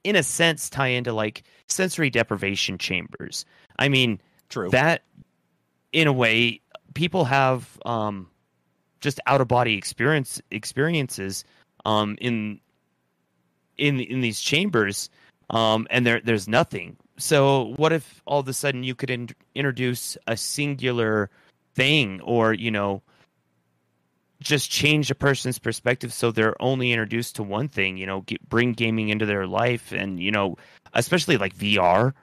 [0.03, 3.45] in a sense, tie into like sensory deprivation chambers.
[3.79, 4.69] I mean, True.
[4.69, 5.03] that
[5.93, 6.59] in a way
[6.93, 8.27] people have um
[8.99, 11.45] just out of body experience experiences
[11.85, 12.59] um in
[13.77, 15.09] in in these chambers
[15.49, 19.29] um and there there's nothing so what if all of a sudden you could in-
[19.55, 21.29] introduce a singular
[21.75, 23.01] thing or you know
[24.39, 28.47] just change a person's perspective so they're only introduced to one thing you know get,
[28.49, 30.57] bring gaming into their life and you know
[30.93, 32.13] especially like VR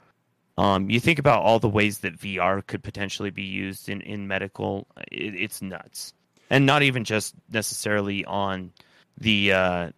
[0.61, 4.27] um, you think about all the ways that VR could potentially be used in in
[4.27, 4.87] medical.
[5.11, 6.13] It, it's nuts,
[6.51, 8.71] and not even just necessarily on
[9.17, 9.91] the uh,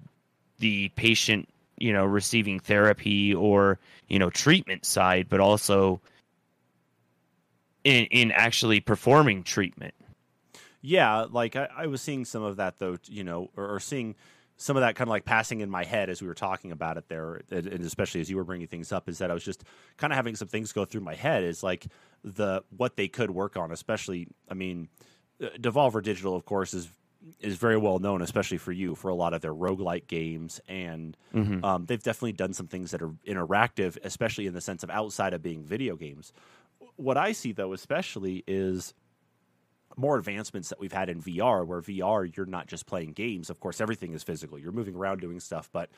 [0.62, 6.00] the patient, you know, receiving therapy or you know treatment side, but also
[7.84, 9.94] in in actually performing treatment.
[10.80, 14.14] Yeah, like I, I was seeing some of that though, you know, or, or seeing
[14.56, 16.96] some of that kind of like passing in my head as we were talking about
[16.96, 19.64] it there, and especially as you were bringing things up, is that I was just
[19.96, 21.42] kind of having some things go through my head.
[21.42, 21.86] Is like
[22.22, 24.28] the what they could work on, especially.
[24.48, 24.88] I mean,
[25.42, 26.88] uh, Devolver Digital, of course, is
[27.40, 31.16] is very well known, especially for you, for a lot of their roguelike games, and
[31.34, 31.62] Mhm.
[31.64, 35.32] um, they've definitely done some things that are interactive, especially in the sense of outside
[35.34, 36.32] of being video games.
[36.96, 38.92] What I see though, especially, is
[39.96, 43.50] more advancements that we've had in VR, where VR you're not just playing games.
[43.50, 44.58] Of course, everything is physical.
[44.58, 45.90] You're moving around doing stuff, but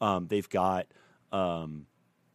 [0.00, 0.86] um, they've got.
[1.32, 1.86] Um,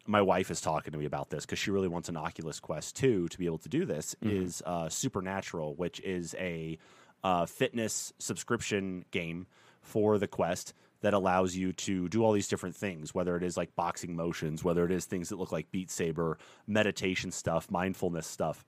[0.08, 2.95] my wife is talking to me about this because she really wants an Oculus Quest
[2.95, 4.15] 2 to be able to do this.
[4.23, 4.32] Mhm.
[4.32, 6.77] Is uh, Supernatural, which is a
[7.23, 9.47] uh, fitness subscription game
[9.81, 13.57] for the Quest that allows you to do all these different things, whether it is
[13.57, 18.27] like boxing motions, whether it is things that look like Beat Saber, meditation stuff, mindfulness
[18.27, 18.65] stuff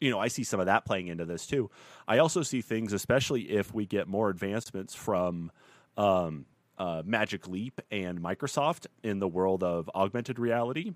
[0.00, 1.70] you know, I see some of that playing into this too.
[2.08, 5.52] I also see things, especially if we get more advancements from
[5.96, 6.46] um,
[6.78, 10.92] uh, Magic Leap and Microsoft in the world of augmented reality.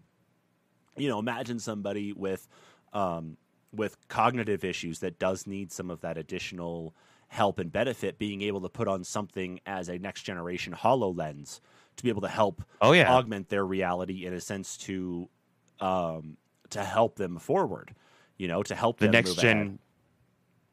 [0.96, 2.48] You know, imagine somebody with
[2.92, 3.36] um,
[3.76, 6.94] with cognitive issues that does need some of that additional
[7.28, 11.60] help and benefit, being able to put on something as a next generation Hololens
[11.96, 15.28] to be able to help Oh yeah, augment their reality in a sense to
[15.80, 16.36] um,
[16.70, 17.94] to help them forward.
[18.36, 19.78] You know, to help the them next move gen ahead.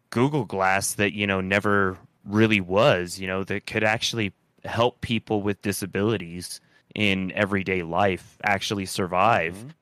[0.09, 3.19] Google Glass that you know never really was.
[3.19, 4.33] You know that could actually
[4.63, 6.59] help people with disabilities
[6.93, 9.55] in everyday life actually survive.
[9.55, 9.73] Mhm.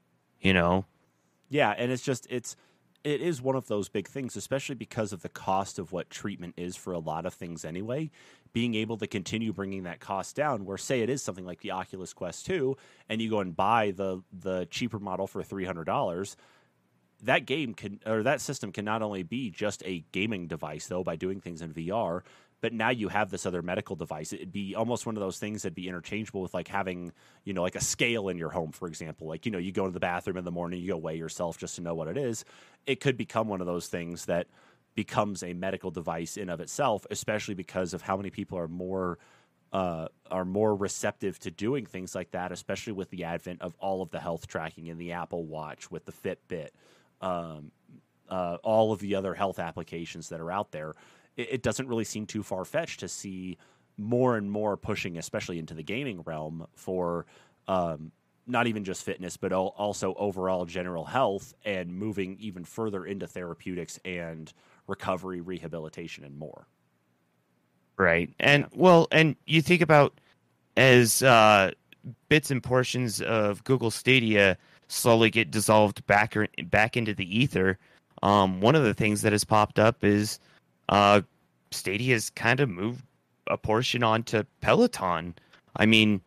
[0.41, 0.86] You know,
[1.49, 2.55] Yeah, and it's just it's
[3.03, 6.55] it is one of those big things, especially because of the cost of what treatment
[6.57, 8.12] is for a lot of things anyway.
[8.51, 11.71] Being able to continue bringing that cost down, where say it is something like the
[11.71, 15.85] Oculus Quest Two, and you go and buy the the cheaper model for three hundred
[15.85, 16.35] dollars,
[17.23, 21.03] that game can or that system can not only be just a gaming device though
[21.03, 22.21] by doing things in VR,
[22.62, 24.34] but now you have this other medical device.
[24.34, 27.13] It'd be almost one of those things that'd be interchangeable with like having,
[27.45, 29.28] you know, like a scale in your home, for example.
[29.28, 31.58] Like, you know, you go to the bathroom in the morning, you go weigh yourself
[31.58, 32.43] just to know what it is.
[32.86, 34.48] It could become one of those things that
[34.95, 39.17] becomes a medical device in of itself, especially because of how many people are more
[39.72, 44.02] uh, are more receptive to doing things like that, especially with the advent of all
[44.02, 46.69] of the health tracking in the Apple Watch, with the Fitbit,
[47.22, 47.72] um,
[48.30, 50.95] uh, all of the other health applications that are out there.
[51.37, 53.57] It, it doesn't really seem too far fetched to see
[53.97, 57.25] more and more pushing, especially into the gaming realm, for
[57.67, 58.11] um,
[58.47, 63.27] not even just fitness, but al- also overall general health, and moving even further into
[63.27, 64.53] therapeutics and
[64.87, 66.67] recovery, rehabilitation, and more.
[67.97, 68.33] right?
[68.39, 70.19] And well, and you think about
[70.77, 71.71] as uh,
[72.29, 77.77] bits and portions of Google Stadia slowly get dissolved back or, back into the ether.
[78.23, 80.39] Um, one of the things that has popped up is
[80.89, 81.21] uh,
[81.71, 83.04] Stadia has kind of moved
[83.47, 85.36] a portion onto Peloton.
[85.75, 86.21] I mean,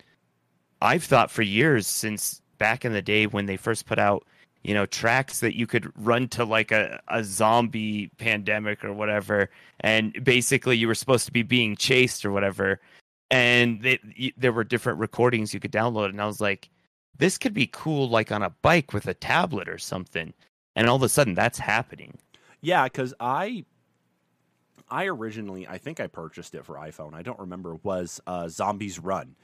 [0.80, 4.24] I've thought for years since back in the day when they first put out,
[4.64, 9.50] you know, tracks that you could run to like a, a zombie pandemic or whatever,
[9.80, 12.80] and basically you were supposed to be being chased or whatever,
[13.30, 13.98] and
[14.36, 16.68] there were different recordings you could download, and I was like,
[17.18, 20.32] this could be cool, like on a bike with a tablet or something,
[20.76, 22.18] and all of a sudden that's happening.
[22.60, 23.64] Yeah, because I,
[24.92, 27.14] I originally I think I purchased it for iPhone.
[27.14, 29.34] I don't remember was uh, Zombies Run,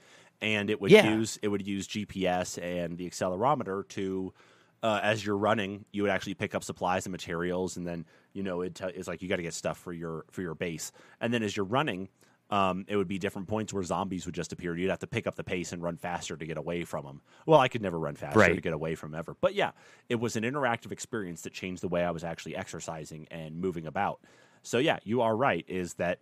[0.41, 1.15] and it would Yeah.
[1.15, 4.33] use it would use GPS and the accelerometer to.
[4.81, 8.41] Uh, as you're running, you would actually pick up supplies and materials, and then you
[8.43, 10.93] know it t- it's like you got to get stuff for your for your base.
[11.19, 12.07] And then as you're running,
[12.51, 14.75] Um, it would be different points where zombies would just appear.
[14.75, 17.21] You'd have to pick up the pace and run faster to get away from them.
[17.45, 18.55] Well, I could never run faster Right.
[18.55, 19.35] to get away from ever.
[19.39, 19.73] But yeah,
[20.07, 23.85] it was an interactive experience that changed the way I was actually exercising and moving
[23.85, 24.19] about.
[24.63, 25.65] So yeah, you are right.
[25.67, 26.19] Is that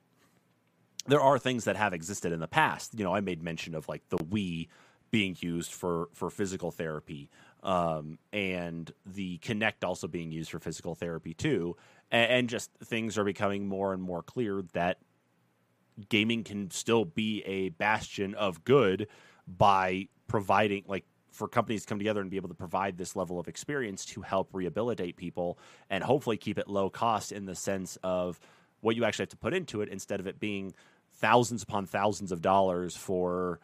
[1.07, 2.97] there are things that have existed in the past.
[2.97, 4.67] You know, I made mention of like the Wii
[5.09, 7.29] being used for for physical therapy,
[7.63, 11.75] um, and the Kinect also being used for physical therapy too.
[12.11, 14.99] And, and just things are becoming more and more clear that
[16.09, 19.07] gaming can still be a bastion of good
[19.47, 21.05] by providing like
[21.37, 24.21] for companies to come together and be able to provide this level of experience to
[24.21, 25.57] help rehabilitate people
[25.89, 28.39] and hopefully keep it low cost in the sense of
[28.81, 30.73] what you actually have to put into it instead of it being
[31.13, 33.59] thousands upon thousands of dollars for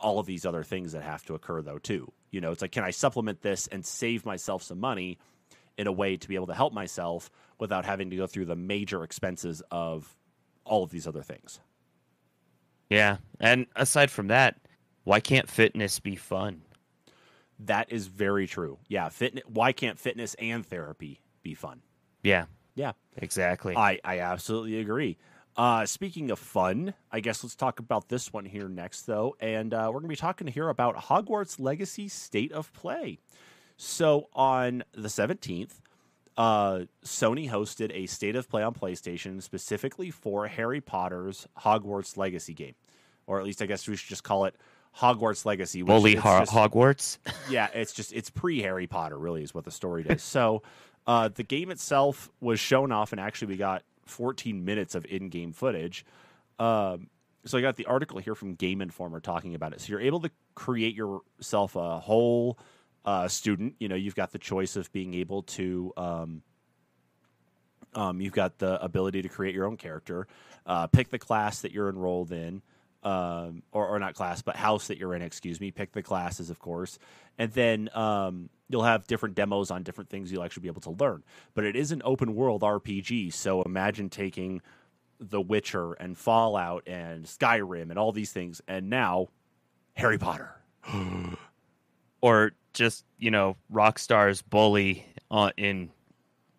[0.00, 2.72] all of these other things that have to occur though too you know it's like
[2.72, 5.18] can i supplement this and save myself some money
[5.78, 8.56] in a way to be able to help myself without having to go through the
[8.56, 10.14] major expenses of
[10.64, 11.60] all of these other things
[12.88, 13.18] Yeah.
[13.40, 14.56] And aside from that,
[15.04, 16.62] why can't fitness be fun?
[17.60, 21.80] That is very true yeah fitness why can't fitness and therapy be fun
[22.22, 22.46] Yeah.
[22.74, 23.74] yeah Exactly.
[23.76, 25.16] I, I absolutely agree.
[25.56, 29.36] Uh, speaking of fun, I guess let's talk about this one here next, though.
[29.40, 33.20] And uh, we're going to be talking here about Hogwarts Legacy State of Play.
[33.78, 35.80] So on the 17th,
[36.36, 42.52] uh, Sony hosted a State of Play on PlayStation specifically for Harry Potter's Hogwarts Legacy
[42.52, 42.74] game.
[43.26, 44.56] Or at least I guess we should just call it
[44.98, 45.82] Hogwarts Legacy.
[45.82, 47.18] which Bully Ho- just- Hogwarts.
[47.50, 50.22] yeah, it's just it's pre Harry Potter, really, is what the story is.
[50.22, 50.62] so,
[51.06, 55.52] uh, the game itself was shown off, and actually, we got 14 minutes of in-game
[55.52, 56.04] footage.
[56.58, 57.08] Um,
[57.44, 59.80] so I got the article here from Game Informer talking about it.
[59.80, 62.58] So you're able to create yourself a whole
[63.04, 63.74] uh, student.
[63.78, 65.92] You know, you've got the choice of being able to.
[65.96, 66.42] Um,
[67.94, 70.26] um, you've got the ability to create your own character,
[70.66, 72.62] uh, pick the class that you're enrolled in,
[73.06, 75.70] um, or, or not class, but house that you're in, excuse me.
[75.70, 76.98] Pick the classes, of course.
[77.38, 80.90] And then um, you'll have different demos on different things you'll actually be able to
[80.90, 81.22] learn.
[81.54, 83.32] But it is an open world RPG.
[83.32, 84.60] So imagine taking
[85.20, 89.28] The Witcher and Fallout and Skyrim and all these things, and now
[89.94, 90.50] Harry Potter.
[92.20, 95.90] or just, you know, Rockstar's bully on, in,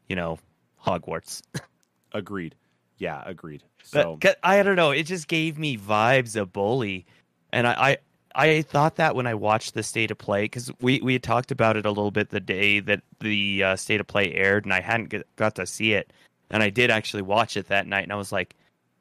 [0.07, 0.39] you know,
[0.81, 1.41] Hogwarts.
[2.13, 2.55] Agreed.
[2.99, 3.63] Yeah, agreed.
[3.91, 4.91] But So 'cause I don't know.
[4.91, 7.05] It just gave me vibes of bully,
[7.51, 7.97] and I
[8.35, 11.23] I, I thought that when I watched the state of play because we we had
[11.23, 14.65] talked about it a little bit the day that the uh, state of play aired,
[14.65, 16.11] and I hadn't get, got to see it,
[16.49, 18.55] and I did actually watch it that night, and I was like,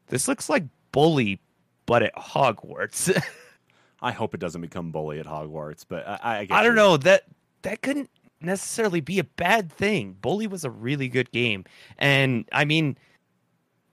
[0.08, 1.40] this looks like bully,
[1.86, 3.20] but at Hogwarts.
[4.02, 5.84] I hope it doesn't become bully at Hogwarts.
[5.88, 6.76] But I, I, I, I don't you.
[6.76, 7.24] know that
[7.62, 10.16] that couldn't necessarily be a bad thing.
[10.20, 11.64] Bully was a really good game,
[11.98, 12.96] and I mean,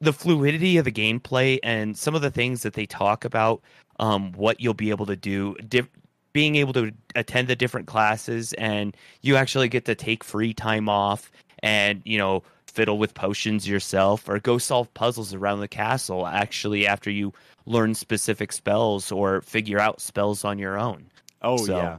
[0.04, 3.62] the fluidity of the gameplay and some of the things that they talk about,
[4.00, 5.90] um, what you'll be able to do, diff-
[6.34, 10.90] being able to attend the different classes, and you actually get to take free time
[10.90, 16.26] off, and you know fiddle with potions yourself or go solve puzzles around the castle
[16.26, 17.32] actually after you
[17.68, 21.06] learn specific spells or figure out spells on your own
[21.44, 21.98] Oh So- yeah.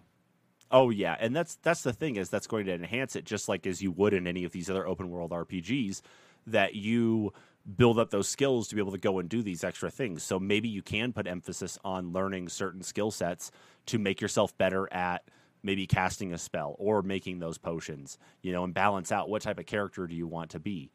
[0.71, 3.65] Oh yeah, and that's that's the thing is that's going to enhance it just like
[3.69, 6.03] as you would in any of these other open world RPGs
[6.49, 7.33] that you
[7.77, 10.23] build up those skills to be able to go and do these extra things.
[10.23, 13.51] So maybe you can put emphasis on learning certain skill sets
[13.87, 15.23] to make yourself better at
[15.63, 19.59] maybe casting a spell or making those potions, you know, and balance out what type
[19.59, 20.91] of character do you want to be.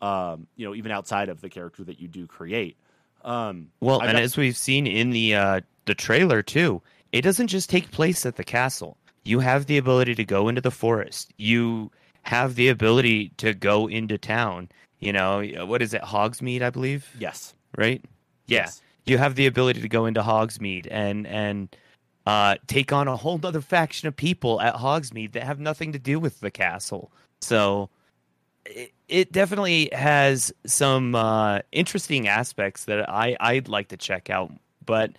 [0.00, 2.76] Um, you know, even outside of the character that you do create.
[3.24, 7.22] Um, Well, I've and got- as we've seen in the uh, the trailer too, it
[7.22, 8.96] doesn't just take place at the castle.
[9.24, 11.32] You have the ability to go into the forest.
[11.36, 11.90] You
[12.22, 14.68] have the ability to go into town.
[14.98, 17.54] You know, what is it, Hogsmeade, I believe, yes.
[17.76, 18.02] right?
[18.46, 18.82] Yeah, Yes.
[19.04, 21.76] you have the ability to go into Hogsmeade and and
[22.26, 25.98] uh, take on a whole other faction of people at Hogsmeade that have nothing to
[25.98, 27.12] do with the castle.
[27.40, 27.88] So
[28.64, 34.52] it, it definitely has some uh, interesting aspects that I I'd like to check out,
[34.84, 35.12] but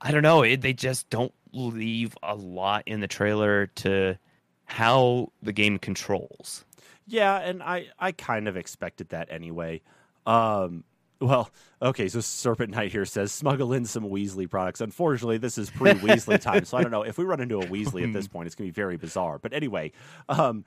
[0.00, 0.42] I don't know.
[0.42, 4.18] It, they just don't leave a lot in the trailer to
[4.64, 6.64] how the game controls.
[7.06, 9.82] Yeah, and I I kind of expected that anyway.
[10.26, 10.84] Um
[11.20, 11.48] well,
[11.80, 14.80] okay, so Serpent Knight here says smuggle in some Weasley products.
[14.80, 17.66] Unfortunately, this is pre Weasley time, so I don't know if we run into a
[17.66, 19.38] Weasley at this point, it's going to be very bizarre.
[19.38, 19.92] But anyway,
[20.28, 20.64] um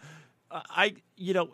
[0.52, 1.50] I you know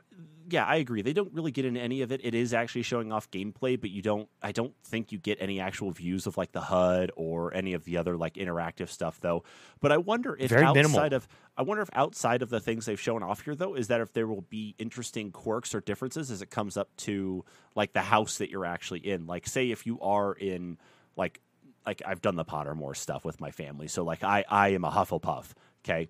[0.49, 1.01] yeah, I agree.
[1.01, 2.21] They don't really get into any of it.
[2.23, 4.27] It is actually showing off gameplay, but you don't.
[4.41, 7.85] I don't think you get any actual views of like the HUD or any of
[7.85, 9.43] the other like interactive stuff, though.
[9.81, 11.15] But I wonder if Very outside minimal.
[11.15, 11.27] of,
[11.57, 14.13] I wonder if outside of the things they've shown off here, though, is that if
[14.13, 18.37] there will be interesting quirks or differences as it comes up to like the house
[18.39, 19.25] that you're actually in.
[19.25, 20.77] Like, say if you are in
[21.15, 21.39] like
[21.85, 24.91] like I've done the Pottermore stuff with my family, so like I I am a
[24.91, 25.51] Hufflepuff,
[25.83, 26.09] okay,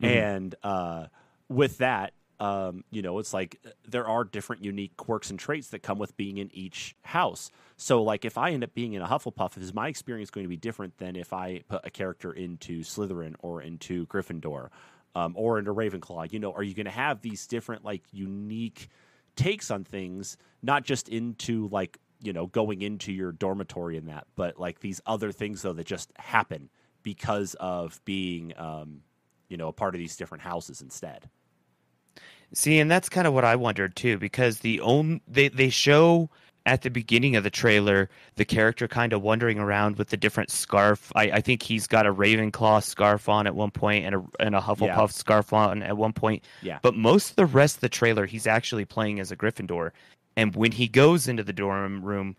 [0.00, 1.06] and uh,
[1.48, 5.82] with that, um, you know, it's like there are different unique quirks and traits that
[5.82, 7.50] come with being in each house.
[7.76, 10.48] So like if I end up being in a Hufflepuff, is my experience going to
[10.48, 14.68] be different than if I put a character into Slytherin or into Gryffindor
[15.14, 16.32] um, or into Ravenclaw?
[16.32, 18.88] You know, are you going to have these different like unique
[19.36, 24.26] takes on things, not just into like you know going into your dormitory and that,
[24.34, 26.68] but like these other things though that just happen
[27.02, 29.02] because of being um,
[29.48, 31.28] you know a part of these different houses instead.
[32.54, 36.30] See, and that's kind of what I wondered too, because the own they they show
[36.66, 40.50] at the beginning of the trailer the character kind of wandering around with the different
[40.50, 41.12] scarf.
[41.14, 44.54] I, I think he's got a Ravenclaw scarf on at one point and a and
[44.54, 45.06] a Hufflepuff Yeah.
[45.08, 46.44] scarf on at one point.
[46.62, 46.78] Yeah.
[46.80, 49.90] But most of the rest of the trailer, he's actually playing as a Gryffindor,
[50.36, 52.36] and when he goes into the dorm room,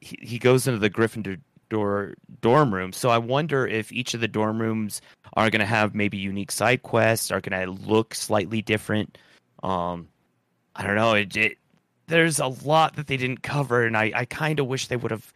[0.00, 1.38] he, he goes into the Gryffindor
[1.68, 2.92] door, dorm room.
[2.92, 5.00] So I wonder if each of the dorm rooms
[5.34, 9.16] are going to have maybe unique side quests, are going to look slightly different.
[9.62, 10.08] Um,
[10.74, 11.14] I don't know.
[11.14, 11.58] It, it
[12.06, 15.10] there's a lot that they didn't cover, and I, I kind of wish they would
[15.10, 15.32] have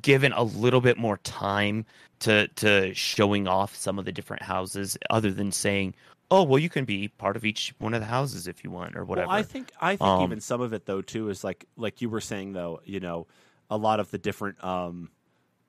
[0.00, 1.86] given a little bit more time
[2.20, 5.94] to to showing off some of the different houses, other than saying,
[6.30, 8.96] "Oh, well, you can be part of each one of the houses if you want,"
[8.96, 9.28] or whatever.
[9.28, 12.02] Well, I think I think Um, even some of it though too is like like
[12.02, 13.26] you were saying though, you know,
[13.70, 15.10] a lot of the different um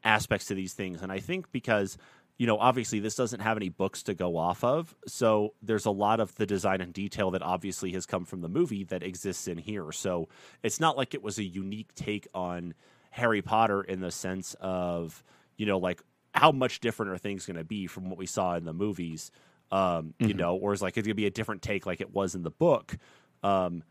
[0.04, 1.98] aspects to these things and I think because
[2.40, 5.92] you know, obviously this doesn't have any books to go off of, so there's a
[5.92, 9.48] lot of the design and detail that obviously has come from the movie that exists
[9.48, 9.92] in here.
[9.92, 10.30] So
[10.64, 12.74] it's not like it was a unique take on
[13.12, 15.22] Harry Potter in the sense of,
[15.58, 16.02] you know, like
[16.34, 19.32] how much different are things going to be from what we saw in the movies,
[19.72, 20.38] um, you Mhm.
[20.38, 22.44] know, or is like it's going to be a different take like it was in
[22.44, 22.96] the book,
[23.44, 23.84] um,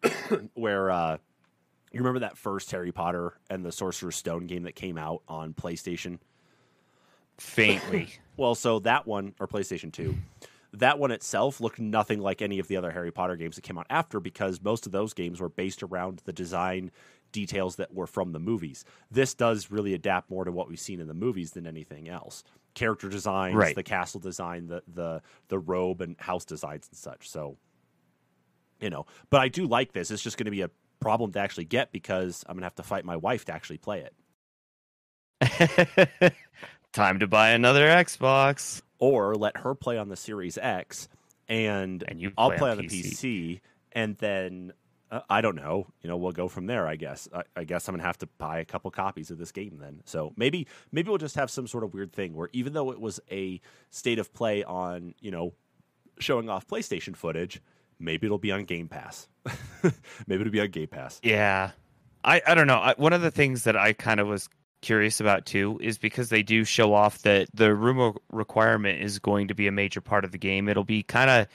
[0.54, 1.16] where uh,
[1.92, 5.54] you remember that first Harry Potter and the Sorcerer's Stone game that came out on
[5.54, 6.18] PlayStation.
[7.38, 8.08] Faintly.
[8.38, 10.14] Well, so that one or PlayStation 2,
[10.74, 13.78] that one itself looked nothing like any of the other Harry Potter games that came
[13.78, 16.90] out after because most of those games were based around the design
[17.32, 18.84] details that were from the movies.
[19.10, 22.44] This does really adapt more to what we've seen in the movies than anything else.
[22.74, 23.74] Character designs, Right.
[23.74, 27.30] the castle design, the the the robe and house designs and such.
[27.30, 27.56] So,
[28.80, 30.10] you know, but I do like this.
[30.10, 30.70] It's just going to be a
[31.00, 33.78] problem to actually get because I'm going to have to fight my wife to actually
[33.78, 34.06] play
[35.40, 36.34] it.
[36.96, 38.80] Time to buy another Xbox.
[38.98, 41.10] or let her play on the Series X,
[41.46, 43.12] and, And you I'll play play on on the PC.
[43.12, 43.60] PC,
[43.92, 44.72] and then
[45.10, 45.88] uh, I don't know.
[46.00, 46.88] You know, we'll go from there.
[46.88, 47.28] I guess.
[47.34, 50.00] I, I guess I'm gonna have to buy a couple copies of this game then.
[50.06, 52.98] So maybe maybe we'll just have some sort of weird thing where even though it
[52.98, 55.52] was a state of play on you know
[56.18, 57.60] showing off PlayStation footage,
[57.98, 59.28] maybe it'll be on Game Pass.
[60.26, 61.20] maybe it'll be on Game Pass.
[61.22, 61.72] Yeah,
[62.24, 62.78] I I don't know.
[62.78, 64.48] I, one of the things that I kind of was
[64.82, 69.48] curious about too is because they do show off that the room requirement is going
[69.48, 70.68] to be a major part of the game.
[70.68, 71.46] It'll be kind of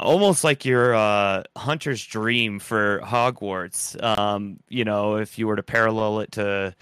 [0.00, 4.02] almost like your uh, hunter's dream for Hogwarts.
[4.02, 6.74] Um, you know, if you were to parallel it to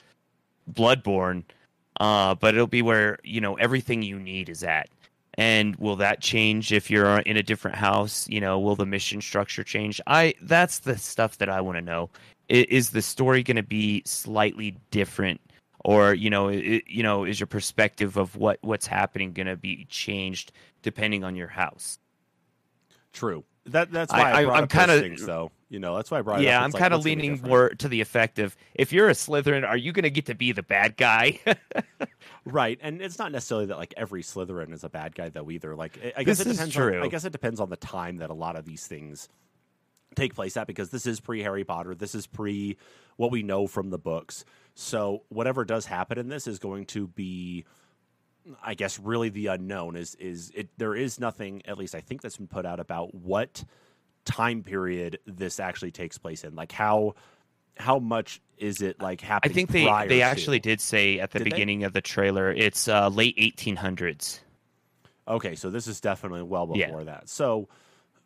[0.70, 1.44] Bloodborne,
[1.98, 4.88] uh, but it'll be where you know everything you need is at.
[5.34, 8.28] And will that change if you're in a different house?
[8.28, 10.00] You know, will the mission structure change?
[10.06, 12.10] I that's the stuff that I want to know.
[12.50, 15.40] Is the story going to be slightly different,
[15.84, 19.56] or you know, i you know, is your perspective of what what's happening going to
[19.56, 20.50] be changed
[20.82, 21.98] depending on your house?
[23.12, 23.44] True.
[23.66, 25.52] That that's why I, I- brought I'm up kinda- things, though.
[25.68, 26.64] You know, that's why I brought it yeah, up.
[26.64, 29.92] I'm kind of leaning more to the effect of if you're a Slytherin, are you
[29.92, 31.38] going to get to be the bad guy?
[32.46, 35.76] Right, and it's not necessarily that like every Slytherin is a bad guy though either.
[35.76, 36.76] Like I- I guess This it depends.
[36.76, 39.28] On, I guess it depends on the time that a lot of these things
[40.14, 41.94] take place at because this is pre Harry Potter.
[41.94, 42.76] This is pre
[43.16, 44.44] what we know from the books.
[44.74, 47.64] So whatever does happen in this is going to be,
[48.62, 49.96] I guess, really the unknown.
[49.96, 50.68] Is is it?
[50.78, 53.64] There is nothing, at least I think, that's been put out about what
[54.24, 56.54] time period this actually takes place in.
[56.54, 57.14] Like how
[57.76, 59.52] how much is it like happening?
[59.52, 60.22] I think they they to?
[60.22, 61.50] actually did say at the Did they?
[61.50, 64.40] beginning of the trailer it's uh, late 1800s.
[65.28, 67.04] Okay, so this is definitely well before Yeah.
[67.04, 67.28] that.
[67.28, 67.68] So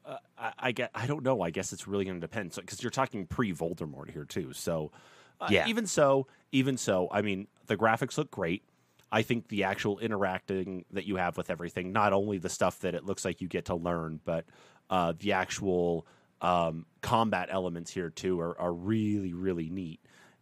[0.05, 0.91] uh, I, I get.
[0.95, 1.41] I don't know.
[1.41, 2.53] I guess it's really going to depend.
[2.53, 4.53] So because you're talking pre Voldemort here too.
[4.53, 4.93] So
[5.41, 5.67] uh, Yeah.
[5.67, 8.63] Even so, even so, I mean, the graphics look great.
[9.11, 12.95] I think the actual interacting that you have with everything, not only the stuff that
[12.95, 14.45] it looks like you get to learn, but
[14.91, 16.07] uh, the actual
[16.41, 20.01] um, combat elements here too are, are really really neat,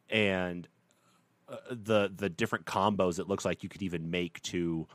[0.08, 0.66] and
[1.48, 4.88] uh, the the different combos it looks like you could even make to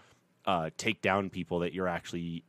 [0.46, 2.44] uh, take down people that you're actually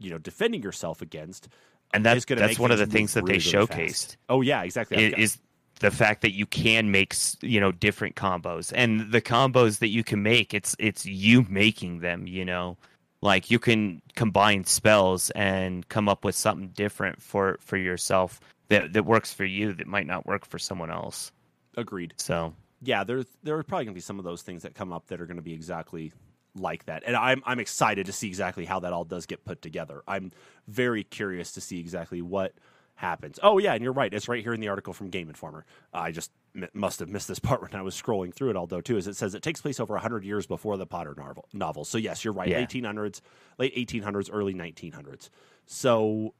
[0.00, 1.48] you know defending yourself against.
[1.92, 4.06] And that, is gonna that's make one of the things that they really, really showcased.
[4.06, 4.16] fast.
[4.28, 4.96] Oh yeah, exactly.
[5.14, 5.38] i- is
[5.80, 10.04] the fact that you can make you know different combos and the combos that you
[10.04, 12.76] can make it's it's you making them you know
[13.22, 18.92] like you can combine spells and come up with something different for for yourself that
[18.92, 21.32] that works for you that might not work for someone else
[21.78, 22.12] Agreed.
[22.18, 24.92] so yeah, there there are probably going to be some of those things that come
[24.92, 26.12] up that are going to be exactly
[26.54, 29.62] like that, and I'm I'm excited to see exactly how that all does get put
[29.62, 30.02] together.
[30.08, 30.32] I'm
[30.66, 32.54] very curious to see exactly what
[32.96, 33.38] happens.
[33.42, 34.12] Oh yeah, and you're right.
[34.12, 35.64] It's right here in the article from Game Informer.
[35.92, 38.56] I just m- must have missed this part when I was scrolling through it.
[38.56, 41.46] Although too, as it says it takes place over hundred years before the Potter novel.
[41.52, 41.84] Novel.
[41.84, 42.48] So yes, you're right.
[42.48, 42.64] Yeah.
[42.64, 43.20] 1800s,
[43.58, 45.30] late 1800s, early 1900s.
[45.66, 46.34] So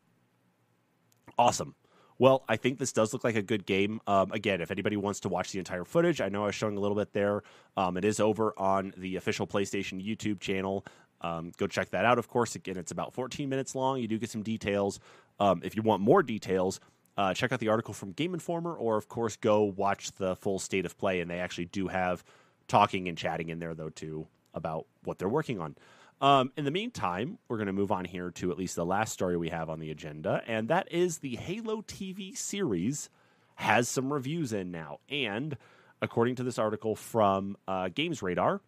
[1.38, 1.74] awesome.
[2.20, 3.98] Well, I think this does look like a good game.
[4.06, 6.76] Um, again, if anybody wants to watch the entire footage, I know I was showing
[6.76, 7.42] a little bit there.
[7.78, 10.84] Um, it is over on the official PlayStation YouTube channel.
[11.22, 12.18] Um, go check that out.
[12.18, 14.00] Of course, again, it's about 14 minutes long.
[14.00, 15.00] You do get some details.
[15.38, 16.78] Um, if you want more details,
[17.16, 20.58] uh, check out the article from Game Informer, or of course, go watch the full
[20.58, 21.22] state of play.
[21.22, 22.22] And they actually do have
[22.68, 25.74] talking and chatting in there, though, too, about what they're working on.
[26.20, 29.12] Um, in the meantime, we're going to move on here to at least the last
[29.12, 33.08] story we have on the agenda, and that is the Halo TV series
[33.54, 34.98] has some reviews in now.
[35.08, 35.56] And
[36.02, 38.60] according to this article from uh, GamesRadar,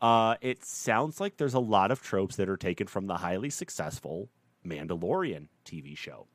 [0.00, 3.50] uh, it sounds like there's a lot of tropes that are taken from the highly
[3.50, 4.28] successful
[4.64, 6.26] Mandalorian TV show.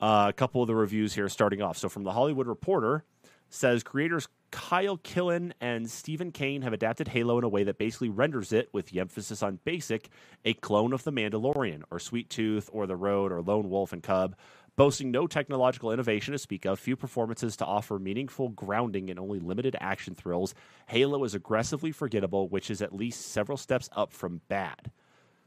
[0.00, 1.76] Uh, a couple of the reviews here starting off.
[1.78, 3.04] So, from the Hollywood Reporter,
[3.48, 8.08] says creators Kyle Killen and Steven Kane have adapted Halo in a way that basically
[8.08, 10.08] renders it, with the emphasis on basic,
[10.44, 14.02] a clone of The Mandalorian, or Sweet Tooth, or The Road, or Lone Wolf and
[14.02, 14.36] Cub.
[14.76, 19.40] Boasting no technological innovation to speak of, few performances to offer meaningful grounding, and only
[19.40, 20.54] limited action thrills,
[20.86, 24.90] Halo is aggressively forgettable, which is at least several steps up from bad.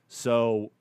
[0.08, 0.72] So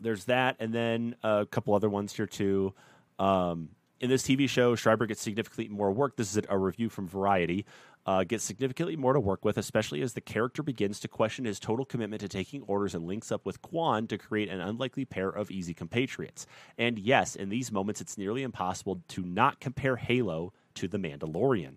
[0.00, 2.74] there's that, and then a couple other ones here too.
[3.18, 3.68] Um,
[4.04, 6.16] in this TV show, Schreiber gets significantly more work.
[6.16, 7.64] This is a review from Variety.
[8.04, 11.58] Uh, gets significantly more to work with, especially as the character begins to question his
[11.58, 15.30] total commitment to taking orders and links up with Quan to create an unlikely pair
[15.30, 16.46] of easy compatriots.
[16.76, 21.76] And yes, in these moments, it's nearly impossible to not compare Halo to The Mandalorian.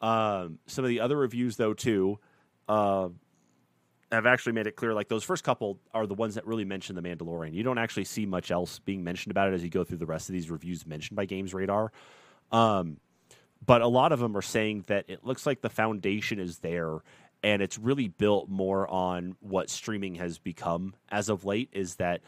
[0.00, 2.20] Um, some of the other reviews, though, too,
[2.68, 3.08] uh,
[4.12, 6.94] have actually made it clear like those first couple are the ones that really mention
[6.94, 7.54] the Mandalorian.
[7.54, 10.06] You don't actually see much else being mentioned about it as you go through the
[10.06, 11.88] rest of these reviews mentioned by GamesRadar.
[12.52, 12.98] Um,
[13.64, 17.00] but a lot of them are saying that it looks like the foundation is there
[17.42, 22.20] and it's really built more on what streaming has become as of late is that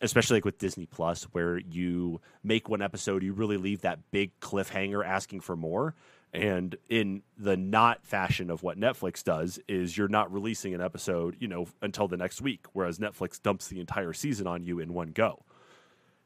[0.00, 4.38] especially like with Disney Plus where you make one episode you really leave that big
[4.40, 5.94] cliffhanger asking for more
[6.34, 11.36] and in the not fashion of what Netflix does is you're not releasing an episode,
[11.38, 14.92] you know, until the next week whereas Netflix dumps the entire season on you in
[14.92, 15.44] one go.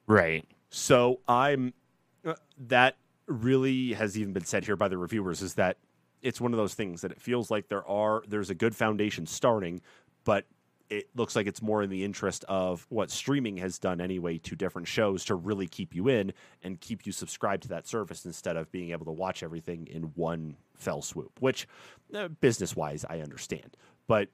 [0.07, 1.75] right So I'm
[2.25, 2.35] uh,
[2.67, 2.97] that
[3.27, 5.77] really has even been said here by the reviewers is that
[6.23, 9.27] it's one of those things that it feels like there are there's a good foundation
[9.27, 9.81] starting,
[10.25, 10.47] but
[10.91, 14.57] it looks like it's more in the interest of what streaming has done anyway to
[14.57, 16.33] different shows to really keep you in
[16.63, 20.05] and keep you subscribed to that service instead of being able to watch everything in
[20.15, 21.69] one fell swoop, which
[22.15, 23.77] uh, business wise I understand,
[24.07, 24.29] but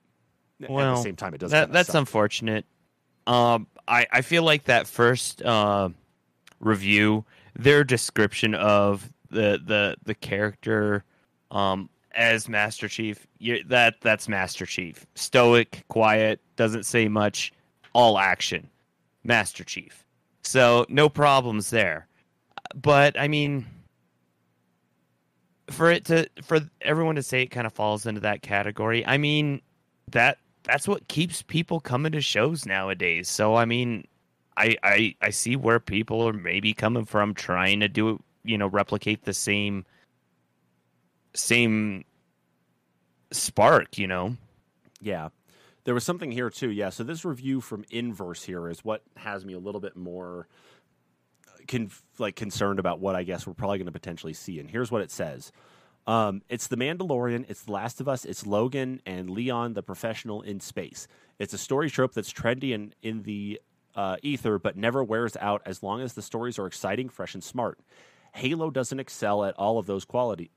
[0.63, 1.97] at the same time it does that, that's suck.
[1.97, 2.65] unfortunate
[3.27, 5.89] um i i feel like that first uh
[6.61, 7.25] review
[7.57, 11.05] their description of the the the character
[11.51, 15.07] um as master chief you, that that's master chief.
[15.15, 17.53] Stoic quiet doesn't say much.
[17.93, 18.69] All action.
[19.23, 20.05] Master chief.
[20.43, 22.09] So no problems there.
[22.75, 23.67] But i mean
[25.71, 29.17] for it to for everyone to say it kind of falls into that category i
[29.17, 29.63] mean
[30.11, 33.29] that that's what keeps people coming to shows nowadays.
[33.29, 34.07] So I mean,
[34.57, 38.67] I I I see where people are maybe coming from trying to do you know
[38.67, 39.85] replicate the same
[41.35, 42.05] same
[43.33, 44.37] spark, you know.
[45.01, 45.29] Yeah.
[45.85, 46.71] There was something here too.
[46.71, 46.91] Yeah.
[46.91, 50.49] So this review from Inverse here is what has me a little bit more
[51.69, 54.59] con- like concerned about what I guess we're probably going to potentially see.
[54.59, 55.53] And here's what it says.
[56.07, 60.43] Um, it's The Mandalorian, it's The Last of Us, it's Logan and Leon the professional
[60.43, 61.09] in space.
[61.39, 63.61] It's a story trope that's trendy and in the
[63.95, 67.43] uh, ether, but never wears out as long as the stories are exciting, fresh, and
[67.43, 67.79] smart.
[68.35, 70.49] Halo doesn't excel at all of those qualities.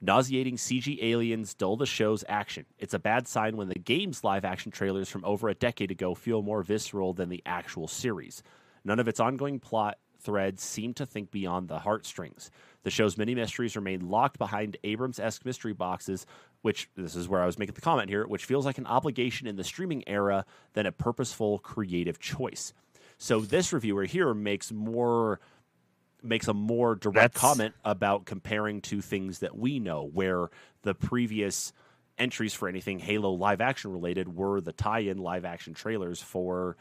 [0.00, 2.66] Nauseating CG aliens dull the show's action.
[2.80, 6.16] It's a bad sign when the game's live action trailers from over a decade ago
[6.16, 8.42] feel more visceral than the actual series.
[8.84, 12.50] None of its ongoing plot threads seem to think beyond the heartstrings.
[12.82, 16.26] The show's many mysteries remain locked behind Abrams esque mystery boxes,
[16.62, 19.46] which this is where I was making the comment here, which feels like an obligation
[19.46, 22.72] in the streaming era than a purposeful creative choice.
[23.18, 25.38] So this reviewer here makes more
[26.24, 30.48] makes a more direct That's- comment about comparing to things that we know, where
[30.82, 31.72] the previous
[32.18, 36.76] entries for anything Halo live action related were the tie-in live action trailers for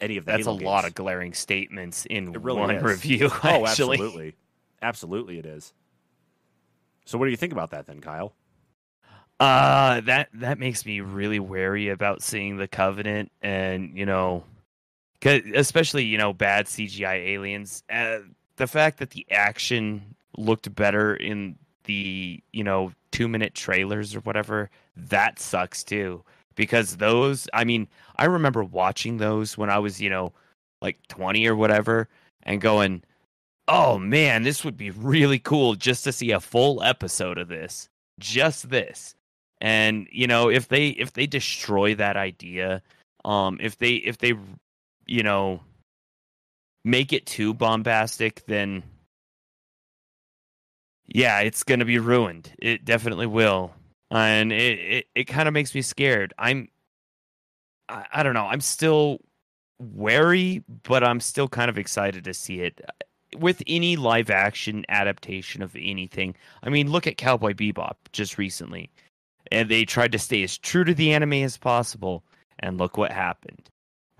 [0.00, 2.82] any of the That's Halo a lot of glaring statements in really one is.
[2.82, 3.28] review.
[3.44, 3.96] Oh, actually.
[3.96, 4.36] absolutely,
[4.80, 5.72] absolutely, it is.
[7.04, 8.34] So, what do you think about that then, Kyle?
[9.38, 14.44] Uh that that makes me really wary about seeing the Covenant, and you know,
[15.24, 17.82] especially you know bad CGI aliens.
[17.90, 18.18] Uh,
[18.60, 24.20] the fact that the action looked better in the you know two minute trailers or
[24.20, 26.22] whatever that sucks too.
[26.56, 30.32] Because those i mean i remember watching those when i was you know
[30.82, 32.06] like 20 or whatever
[32.42, 33.02] and going
[33.66, 37.88] oh man this would be really cool just to see a full episode of this
[38.18, 39.14] just this.
[39.62, 42.82] And you know if they if they destroy that idea
[43.24, 44.34] um if they if they
[45.06, 45.60] you know
[46.84, 48.82] make it too bombastic then
[51.06, 52.52] yeah it's gonna be ruined.
[52.58, 53.74] It definitely will.
[54.10, 56.34] And it it, it kind of makes me scared.
[56.38, 56.68] I'm
[57.88, 58.46] I, I don't know.
[58.46, 59.20] I'm still
[59.82, 62.80] wary but i'm still kind of excited to see it.
[63.38, 68.90] With any live action adaptation of anything i mean look at cowboy bebop just recently.
[69.52, 72.24] And they tried to stay as true to the anime as possible
[72.58, 73.70] and look what happened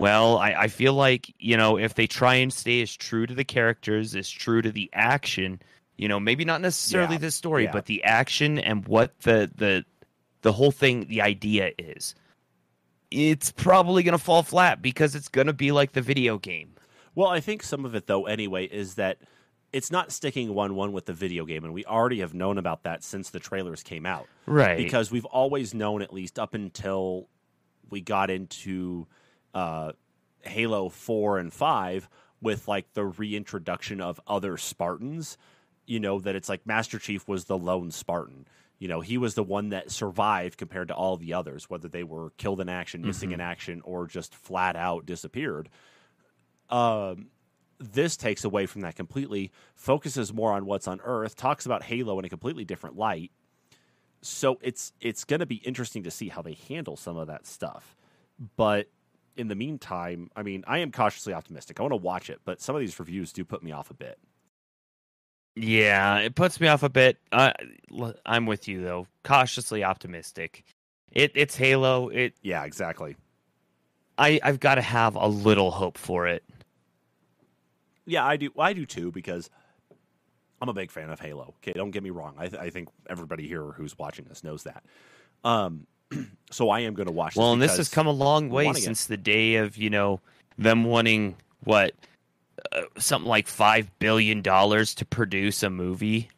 [0.01, 3.35] well I, I feel like you know if they try and stay as true to
[3.35, 5.61] the characters as true to the action
[5.97, 7.73] you know maybe not necessarily Yeah, the story yeah.
[7.73, 9.85] but the action and what the the
[10.43, 12.15] the whole thing the idea is
[13.11, 16.75] it's probably going to fall flat because it's going to be like the video game
[17.15, 19.19] Well, I think some of it, though, anyway, is that
[19.73, 22.85] it's not sticking one one with the video game, and we already have known about
[22.85, 24.27] that since the trailers came out.
[24.47, 27.29] right because we've always known at least up until
[27.91, 29.07] we got into
[29.55, 29.93] uh,
[30.43, 32.09] Halo 4 and 5
[32.41, 35.37] with like the reintroduction of other Spartans,
[35.87, 38.47] you know, that it's like Master Chief was the lone Spartan.
[38.79, 42.03] You know, he was the one that survived compared to all the others, whether they
[42.03, 45.69] were killed in action, missing in action, or just flat out disappeared.
[46.71, 47.27] Um,
[47.79, 52.19] this takes away from that completely, focuses more on what's on Earth, talks about Halo
[52.19, 53.33] in a completely different light,
[54.23, 57.47] so it's it's going to be interesting to see how they handle some of that
[57.47, 57.97] stuff.
[58.57, 58.89] But
[59.37, 61.79] in the meantime, I mean, I am cautiously optimistic.
[61.79, 63.95] I want to watch it, but some of these reviews do put me off a
[63.95, 64.19] bit.
[65.57, 67.19] Yeah, it puts me off a bit.
[67.33, 67.53] Uh,
[68.25, 69.07] I'm with you though.
[69.25, 70.65] Cautiously optimistic.
[71.13, 72.09] It it's Halo.
[72.09, 73.17] It Yeah, exactly.
[74.17, 76.45] I I've got to have a little hope for it.
[78.07, 78.51] Yeah, I do.
[78.59, 79.51] I do too because
[80.61, 81.55] I'm a big fan of Halo.
[81.59, 82.35] Okay, don't get me wrong.
[82.39, 84.85] I, th- I think everybody here who's watching this knows that.
[85.43, 85.87] Um,
[86.51, 87.37] so I am going to watch.
[87.37, 88.85] Well, and this has come a long way wanting it.
[88.85, 90.21] since the day of you know
[90.59, 91.95] them wanting what
[92.73, 96.29] uh, something like five billion dollars to produce a movie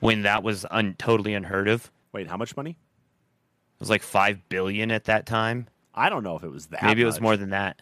[0.00, 1.90] when that was un- totally unheard of.
[2.12, 2.70] Wait, how much money?
[2.70, 5.66] It was like five billion at that time.
[5.94, 6.82] I don't know if it was that.
[6.82, 7.80] Maybe it was more than that.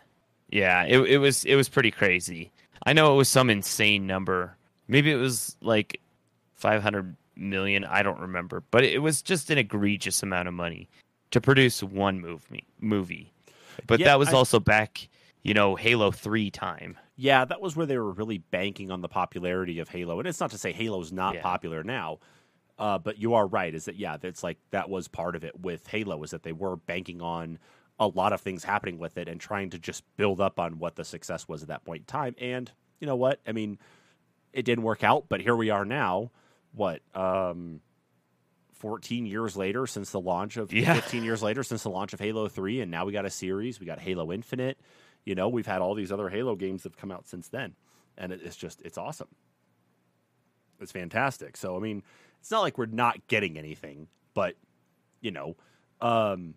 [0.50, 2.50] Yeah, it it was it was pretty crazy.
[2.84, 4.56] I know it was some insane number.
[4.88, 6.00] Maybe it was like
[6.54, 10.88] 500 million, I don't remember, but it was just an egregious amount of money
[11.32, 13.32] to produce one movie movie.
[13.86, 15.08] But Yeah, that was I- also back,
[15.42, 16.96] you know, Halo 3 time.
[17.16, 20.18] Yeah, that was where they were really banking on the popularity of Halo.
[20.18, 21.42] And it's not to say Halo's not Yeah.
[21.42, 22.18] popular now,
[22.78, 23.74] uh, but you are right.
[23.74, 24.16] Is that yeah?
[24.16, 26.22] That's like that was part of it with Halo.
[26.22, 27.58] Is that they were banking on
[27.98, 30.96] a lot of things happening with it and trying to just build up on what
[30.96, 32.34] the success was at that point in time.
[32.40, 32.70] And
[33.00, 33.40] you know what?
[33.46, 33.78] I mean,
[34.52, 36.30] it didn't work out, but here we are now.
[36.74, 37.00] What?
[37.14, 37.80] Um,
[38.82, 40.94] 14 years later since the launch of Yeah.
[40.94, 43.78] 15 years later since the launch of Halo 3 and now we got a series,
[43.78, 44.76] we got Halo Infinite.
[45.24, 47.76] You know, we've had all these other Halo games that have come out since then.
[48.18, 49.28] And it's just it's awesome.
[50.80, 51.56] It's fantastic.
[51.56, 52.02] So I mean,
[52.40, 54.56] it's not like we're not getting anything, but
[55.20, 55.56] you know,
[56.00, 56.54] um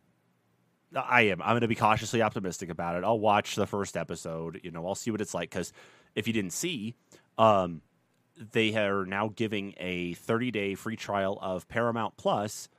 [0.96, 1.42] I am.
[1.42, 3.04] I'm going to be cautiously optimistic about it.
[3.04, 4.62] I'll watch the first episode.
[4.64, 5.74] You know, I'll see what it's like because
[6.16, 6.96] if you didn't see,
[7.38, 7.82] um,
[8.38, 12.70] they are now giving a 30 day free trial of Paramount Plus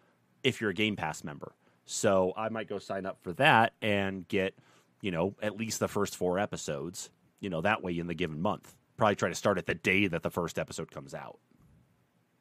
[0.42, 1.52] if you're a Game Pass member.
[1.84, 4.54] So I might go sign up for that and get,
[5.00, 7.10] you know, at least the first four episodes.
[7.40, 8.74] You know, that way in the given month.
[8.96, 11.38] Probably try to start at the day that the first episode comes out.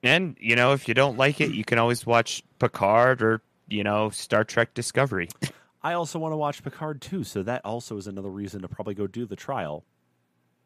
[0.01, 3.83] And, you know, if you don't like it, you can always watch Picard or, you
[3.83, 5.29] know, Star Trek Discovery.
[5.83, 8.95] I also want to watch Picard too, so that also is another reason to probably
[8.95, 9.83] go do the trial.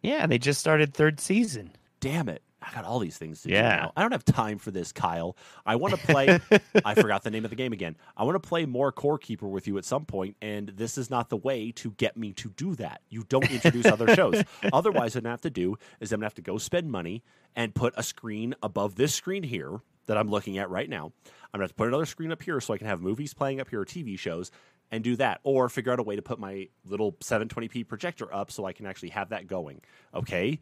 [0.02, 1.72] Yeah, they just started third season.
[2.00, 2.42] Damn it.
[2.62, 3.70] I got all these things to do Yeah.
[3.76, 3.94] now.
[3.96, 5.38] I don't have time for this, Kyle.
[5.66, 6.40] I want to play.
[6.84, 7.96] I forgot the name of the game again.
[8.18, 11.10] I want to play more Core Keeper with you at some point, and this is
[11.10, 13.02] not the way to get me to do that.
[13.10, 14.44] You don't introduce other shows.
[14.74, 17.24] Otherwise, what I'm gonna have to do is I'm gonna have to go spend money
[17.56, 21.14] and put a screen above this screen here that I'm looking at right now.
[21.54, 23.62] I'm gonna have to put another screen up here so I can have movies playing
[23.62, 24.52] up here or TV shows
[24.92, 28.50] and do that, or figure out a way to put my little 720p projector up
[28.52, 29.82] so I can actually have that going.
[30.16, 30.60] Okay.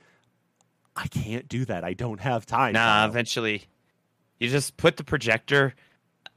[0.98, 1.84] I can't do that.
[1.84, 2.74] I don't have time.
[2.74, 3.66] Nah, eventually,
[4.40, 5.76] you just put the projector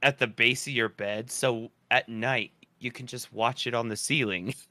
[0.03, 3.89] at the base of your bed, so at night you can just watch it on
[3.89, 4.53] the ceiling.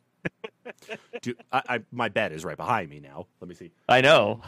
[1.23, 3.27] Do, I, I, my bed is right behind me now.
[3.41, 3.71] Let me see.
[3.89, 4.43] I know.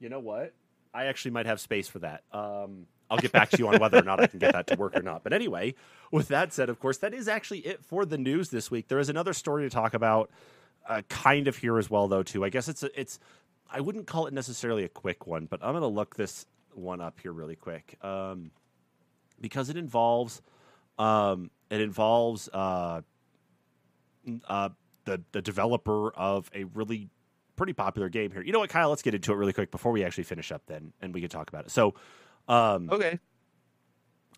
[0.00, 0.54] You know what?
[0.92, 2.22] I actually might have space for that.
[2.32, 4.76] Um, I'll get back to you on whether or not I can get that to
[4.76, 5.22] work or not.
[5.22, 5.74] But anyway,
[6.10, 8.88] with that said, of course, that is actually it for the news this week.
[8.88, 10.30] There is another story to talk about,
[10.88, 12.22] uh, kind of here as well, though.
[12.22, 12.44] Too.
[12.44, 13.18] I guess it's a, it's.
[13.70, 17.00] I wouldn't call it necessarily a quick one, but I'm going to look this one
[17.00, 18.50] up here really quick um,
[19.40, 20.42] because it involves
[20.98, 23.00] um, it involves uh,
[24.48, 24.68] uh,
[25.04, 27.08] the the developer of a really
[27.56, 28.42] pretty popular game here.
[28.42, 28.90] You know what, Kyle?
[28.90, 31.30] Let's get into it really quick before we actually finish up, then, and we can
[31.30, 31.70] talk about it.
[31.70, 31.94] So,
[32.48, 33.18] um, Okay.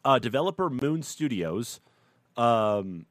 [0.04, 1.80] uh, developer Moon Studios,
[2.36, 3.06] um,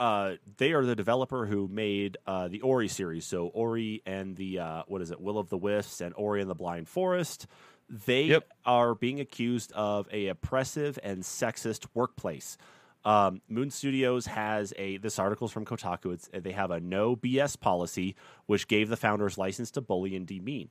[0.00, 3.26] uh, they are the developer who made uh, the Ori series.
[3.26, 6.50] So Ori and the uh, what is it, Will of the Wisps, and Ori and
[6.50, 7.46] the Blind Forest.
[7.88, 8.48] They Yep.
[8.64, 12.56] are being accused of a oppressive and sexist workplace.
[13.04, 14.96] Um, Moon Studios has a.
[14.98, 16.12] This article's from Kotaku.
[16.12, 18.14] It's they have a no BS policy,
[18.46, 20.70] which gave the founders license to bully and demean.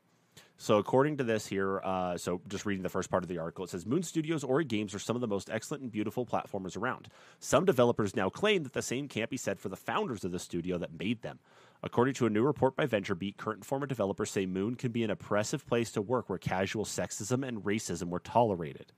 [0.62, 3.64] So, according to this here, uh, so just reading the first part of the article,
[3.64, 6.76] it says Moon Studios Ori games are some of the most excellent and beautiful platformers
[6.76, 7.08] around.
[7.40, 10.38] Some developers now claim that the same can't be said for the founders of the
[10.38, 11.40] studio that made them.
[11.82, 15.10] According to a new report by VentureBeat, current former developers say Moon can be an
[15.10, 18.92] oppressive place to work where casual sexism and racism were tolerated.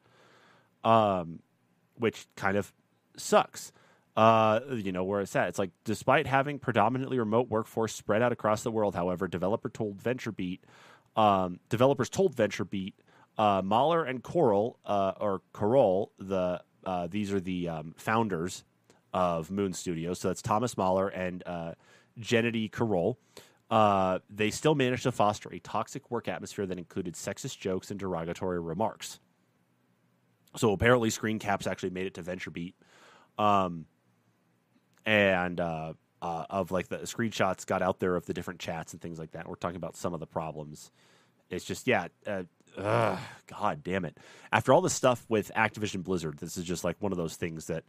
[0.84, 1.41] Um,
[1.93, 2.74] which kind of
[3.18, 3.72] sucks.
[4.18, 5.47] Uh, you know where it's at.
[5.47, 10.03] It's like despite having predominantly remote workforce spread out across the world, however, developer told
[10.03, 10.59] VentureBeat,
[11.16, 12.93] um, developers told VentureBeat,
[13.38, 18.64] uh, Mahler and Coral, uh, or Korol, the uh, these are the um, founders
[19.14, 20.20] of Moon Studios.
[20.20, 21.74] So that's Thomas Mahler and uh,
[22.20, 23.18] Gennadiy Korol.
[23.70, 27.99] Uh, they still managed to foster a toxic work atmosphere that included sexist jokes and
[27.99, 29.20] derogatory remarks.
[30.57, 32.74] So apparently, screen caps actually made it to VentureBeat,
[33.38, 33.86] um,
[35.05, 35.62] and
[36.22, 39.32] uh, of like the screenshots got out there of the different chats and things like
[39.32, 39.48] that.
[39.48, 40.92] We're talking about some of the problems.
[41.50, 42.44] It's just yeah, uh,
[42.78, 44.18] ugh, god damn it!
[44.52, 47.68] After all the stuff with Activision Blizzard, this is just like one of those things
[47.68, 47.84] that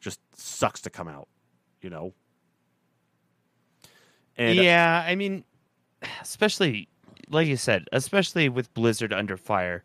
[0.00, 1.28] just sucks to come out,
[1.80, 2.14] you know.
[4.36, 5.44] And uh, yeah, I mean,
[6.20, 6.88] especially
[7.28, 9.82] like you said, especially with Blizzard under fire,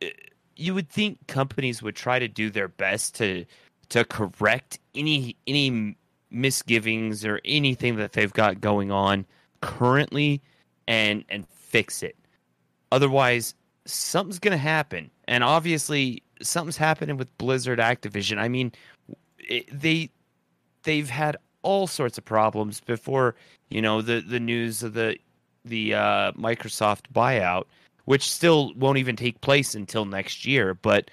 [0.00, 0.10] eh,
[0.56, 3.44] you would think companies would try to do their best to
[3.90, 5.96] to correct any any
[6.30, 9.24] misgivings or anything that they've got going on
[9.60, 10.40] currently
[10.88, 12.16] and and fix it.
[12.92, 13.54] Otherwise,
[13.86, 15.10] something's going to happen.
[15.28, 18.38] And obviously, something's happening with Blizzard Activision.
[18.38, 18.72] I mean,
[19.38, 20.10] it, they
[20.82, 23.34] they've had all sorts of problems before
[23.68, 25.18] you know the the news of the
[25.64, 27.64] the uh, Microsoft buyout,
[28.06, 30.74] which still won't even take place until next year.
[30.74, 31.10] But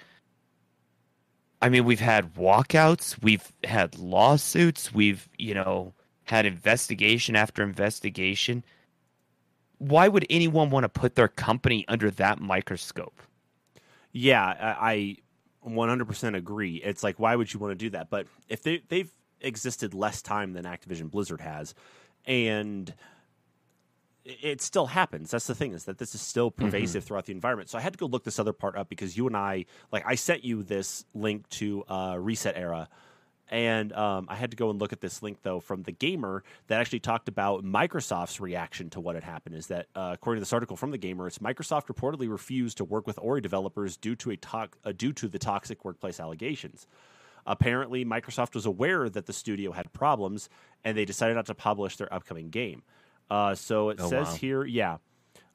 [1.60, 5.94] I mean, we've had walkouts, we've had lawsuits, we've you know
[6.24, 8.64] had investigation after investigation.
[9.78, 13.22] Why would anyone want to put their company under that microscope?
[14.12, 15.16] Yeah, I
[15.64, 16.76] I 100% agree.
[16.76, 18.10] It's like why would you want to do that?
[18.10, 21.74] But if they they've existed less time than Activision Blizzard has
[22.24, 22.92] and
[24.42, 25.30] it- still happens.
[25.30, 27.70] That's the thing is that this is still pervasive throughout the environment.
[27.70, 30.04] So I had to go look this other part up because you and I like
[30.06, 32.88] I sent you this link to uh, ResetEra
[33.50, 36.44] and um, I had to go and look at this link though from the Gamer
[36.66, 39.54] that actually talked about Microsoft's reaction to what had happened.
[39.54, 42.84] Is that uh, according to this article from the Gamer, it's Microsoft reportedly refused to
[42.84, 46.86] work with Ori developers due to a to- uh, due to the toxic workplace allegations.
[47.46, 50.50] Apparently, Microsoft was aware that the studio had problems,
[50.84, 52.82] and they decided not to publish their upcoming game.
[53.30, 54.34] Uh, so it Oh, says wow.
[54.34, 54.96] here, yeah.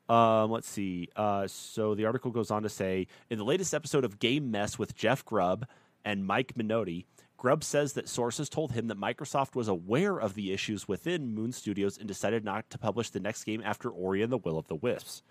[0.10, 1.10] Um, let's see.
[1.16, 4.78] Uh, so the article goes on to say in the latest episode of Game Mess
[4.78, 5.66] with Jeff Grubb
[6.04, 7.06] and Mike Minotti,
[7.38, 11.52] Grubb says that sources told him that Microsoft was aware of the issues within Moon
[11.52, 14.68] Studios and decided not to publish the next game after Ori and the Will of
[14.68, 15.24] the Wisps.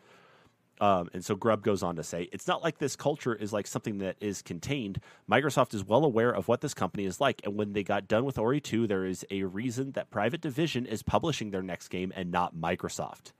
[0.83, 3.69] Um, and so Grubb goes on to say, it's not like this culture is like
[3.69, 5.01] something that is contained.
[5.31, 7.41] Microsoft is well aware of what this company is like.
[7.45, 10.85] And when they got done with Ori 2, there is a reason that Private Division
[10.85, 13.31] is publishing their next game and not Microsoft.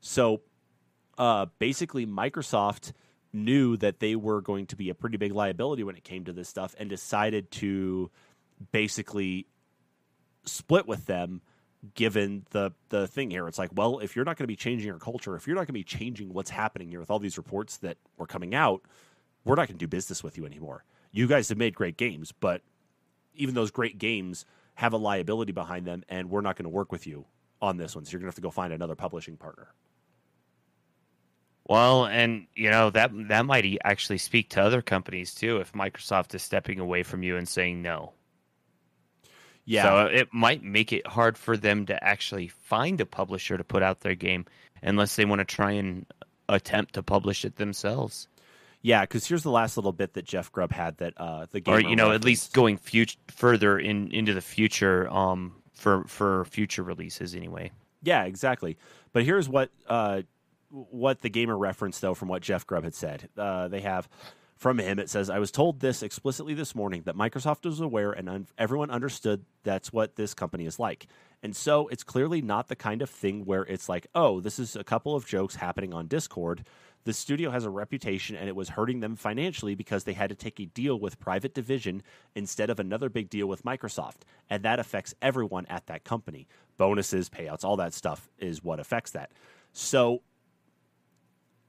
[0.00, 0.40] So
[1.18, 2.92] uh, basically, Microsoft
[3.34, 6.32] knew that they were going to be a pretty big liability when it came to
[6.32, 8.10] this stuff and decided to
[8.72, 9.46] basically
[10.46, 11.42] split with them
[11.94, 13.46] given the the thing here.
[13.48, 15.60] It's like, well, if you're not going to be changing your culture, if you're not
[15.60, 18.82] going to be changing what's happening here with all these reports that were coming out,
[19.44, 20.84] we're not going to do business with you anymore.
[21.12, 22.62] You guys have made great games, but
[23.34, 26.92] even those great games have a liability behind them, and we're not going to work
[26.92, 27.24] with you
[27.62, 28.04] on this one.
[28.04, 29.68] So you're going to have to go find another publishing partner.
[31.68, 35.56] Well, and you know that that might actually speak to other companies too.
[35.56, 38.12] If Microsoft is stepping away from you and saying no,
[39.66, 43.64] Yeah, So it might make it hard for them to actually find a publisher to
[43.64, 44.46] put out their game
[44.82, 46.06] unless they want to try and
[46.48, 48.28] attempt to publish it themselves.
[48.82, 49.00] yeah.
[49.02, 51.80] Because here's the last little bit that Jeff Grubb had that uh, the game, or
[51.80, 56.84] you know, at least going future further in into the future um for for future
[56.84, 57.72] releases anyway.
[58.02, 58.76] Yeah, exactly.
[59.12, 60.22] But here's what uh,
[60.70, 63.28] what the gamer referenced though from what Jeff Grubb had said.
[63.36, 64.08] Uh, they have
[64.56, 64.98] from him.
[64.98, 68.46] It says, "I was told this explicitly this morning that Microsoft was aware and un-
[68.56, 71.06] everyone understood that's what this company is like."
[71.42, 74.74] And so it's clearly not the kind of thing where it's like, "Oh, this is
[74.74, 76.64] a couple of jokes happening on Discord."
[77.04, 80.34] The studio has a reputation and it was hurting them financially because they had to
[80.34, 82.02] take a deal with Private Division
[82.34, 84.22] instead of another big deal with Microsoft.
[84.50, 86.48] And that affects everyone at that company.
[86.76, 89.30] Bonuses, payouts, all that stuff is what affects that.
[89.72, 90.22] So,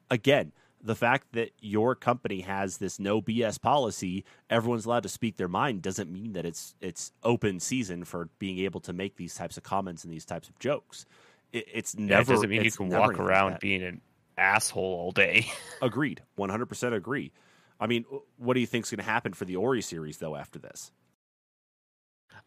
[0.10, 5.38] again, the fact that your company has this no BS policy, everyone's allowed to speak
[5.38, 9.36] their mind, doesn't mean that it's it's open season for being able to make these
[9.36, 11.06] types of comments and these types of jokes.
[11.54, 12.34] It, it's Yeah, never.
[12.34, 14.02] it doesn't mean you can walk anything like around being an
[14.38, 15.48] asshole all day.
[15.82, 16.22] Agreed.
[16.38, 17.32] 100% agree.
[17.80, 18.06] I mean,
[18.38, 20.92] what do you think's going to happen for the Ori series though after this?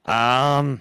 [0.05, 0.81] Um,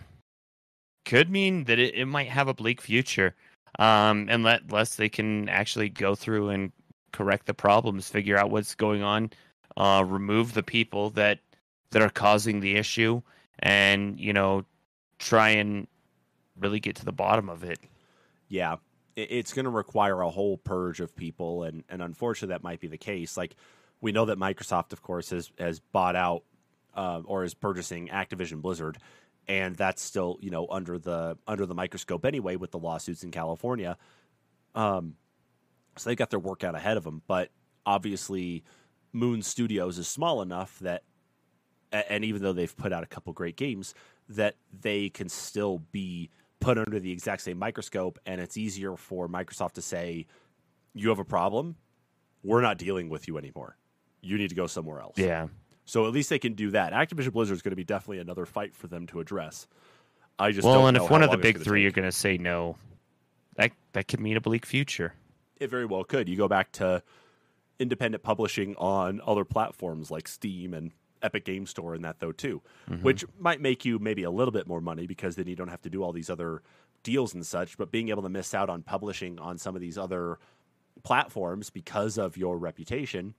[1.06, 3.36] could mean that it, it might have a bleak future.
[3.78, 6.72] Um, unless they can actually go through and
[7.12, 9.32] correct the problems, figure out what's going on,
[9.78, 11.39] uh, remove the people that
[11.91, 13.22] that are causing the issue,
[13.60, 14.66] and you know,
[15.18, 15.88] try and
[16.60, 17.80] really get to the bottom of it.
[18.47, 18.78] Yeah,
[19.16, 22.88] it's going to require a whole purge of people, and and unfortunately, that might be
[22.88, 23.38] the case.
[23.38, 23.55] Like
[24.01, 26.43] we know that Microsoft, of course, has has bought out
[26.95, 28.97] uh, or is purchasing Activision Blizzard,
[29.47, 33.32] and that's still you know under the under the microscope anyway with the lawsuits in
[33.32, 33.97] California.
[34.76, 35.16] Um,
[35.97, 37.49] so they've got their work out ahead of them, but
[37.85, 38.63] obviously,
[39.13, 41.03] Moon Studios is small enough that,
[41.91, 43.93] and even though they've put out a couple great games,
[44.29, 46.29] that they can still be
[46.59, 50.27] put under the exact same microscope, and it's easier for Microsoft to say,
[50.93, 51.75] "You have a problem,
[52.43, 53.77] we're not dealing with you anymore.
[54.21, 55.47] You need to go somewhere else." Yeah.
[55.85, 56.93] So at least they can do that.
[56.93, 59.67] Activision Blizzard is going to be definitely another fight for them to address.
[60.37, 61.91] I just Well, don't and if one of the big three take.
[61.91, 62.77] are going to say no,
[63.55, 65.15] that that could mean a bleak future.
[65.60, 66.30] It very well could.
[66.30, 67.03] You go back to
[67.80, 70.91] independent publishing on other platforms like Steam and
[71.22, 73.03] Epic Game Store and that though too, Mm-hmm.
[73.03, 75.82] which might make you maybe a little bit more money because then you don't have
[75.82, 76.62] to do all these other
[77.03, 77.78] deals and such.
[77.78, 80.39] But being able to miss out on publishing on some of these other
[81.03, 83.34] platforms because of your reputation,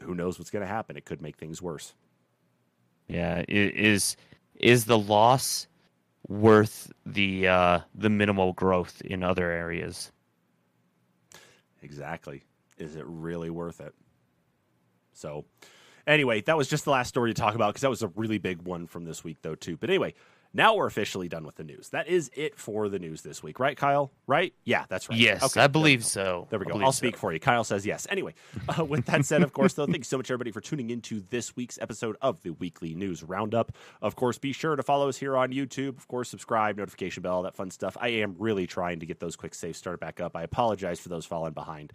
[0.00, 0.96] who knows what's going to happen?
[0.96, 1.94] It could make things worse.
[3.08, 4.16] Yeah, is
[4.56, 5.66] is the loss
[6.28, 10.12] worth the uh, the minimal growth in other areas?
[11.82, 12.42] Exactly.
[12.78, 13.94] Is it really worth it?
[15.12, 15.44] So,
[16.06, 18.38] anyway, that was just the last story to talk about because that was a really
[18.38, 19.76] big one from this week, though, too.
[19.76, 20.14] But anyway,
[20.54, 21.88] now we're officially done with the news.
[21.90, 24.12] That is it for the news this week, right, Kyle?
[24.26, 24.52] Right?
[24.64, 25.18] Yeah, that's right.
[25.18, 26.06] Yes, Okay, I believe go.
[26.06, 26.46] so.
[26.50, 26.78] There we go.
[26.80, 27.20] I'll speak so.
[27.20, 27.40] for you.
[27.40, 28.06] Kyle says yes.
[28.10, 28.34] Anyway,
[28.78, 31.22] uh, with that said, of course, though, thank you so much, everybody, for tuning into
[31.30, 33.72] this week's episode of the Weekly News Roundup.
[34.00, 35.96] Of course, be sure to follow us here on YouTube.
[35.96, 37.96] Of course, subscribe, notification bell, all that fun stuff.
[38.00, 40.36] I am really trying to get those quick saves started back up.
[40.36, 41.92] I apologize for those falling behind.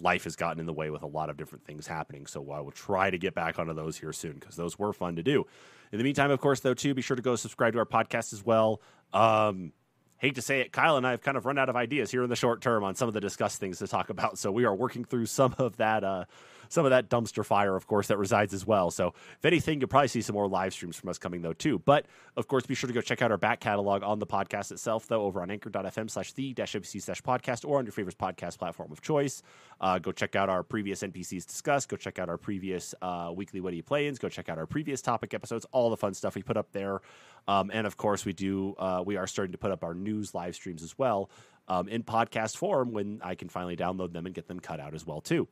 [0.00, 2.60] Life has gotten in the way with a lot of different things happening, so I
[2.60, 5.44] will try to get back onto those here soon because those were fun to do.
[5.92, 8.32] In the meantime, of course, though, too, be sure to go subscribe to our podcast
[8.32, 8.80] as well.
[9.12, 9.72] Um,
[10.18, 12.22] hate to say it, Kyle and I have kind of run out of ideas here
[12.22, 14.38] in the short term on some of the discussed things to talk about.
[14.38, 16.24] So we are working through some of that, uh,
[16.68, 18.90] some of that dumpster fire, of course, that resides as well.
[18.90, 21.78] So if anything, you'll probably see some more live streams from us coming though too.
[21.78, 22.06] But
[22.36, 25.06] of course, be sure to go check out our back catalog on the podcast itself,
[25.06, 28.92] though, over on anchor.fm slash the WC slash podcast or on your favorite podcast platform
[28.92, 29.42] of choice.
[29.80, 31.88] Uh, go check out our previous NPCs discussed.
[31.88, 34.14] Go check out our previous uh, weekly What Are You Playing?
[34.14, 37.00] Go check out our previous topic episodes, all the fun stuff we put up there.
[37.46, 38.74] Um, and of course, we do.
[38.78, 41.30] Uh, we are starting to put up our news live streams as well
[41.68, 44.94] um, in podcast form when I can finally download them and get them cut out
[44.94, 45.48] as well too.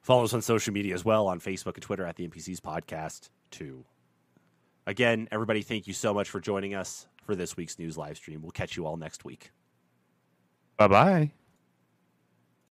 [0.00, 3.30] Follow us on social media as well on Facebook and Twitter at the NPCs Podcast
[3.50, 3.84] too.
[4.86, 8.40] Again, everybody, thank you so much for joining us for this week's news live stream.
[8.40, 9.50] We'll catch you all next week.
[10.78, 11.32] Bye bye.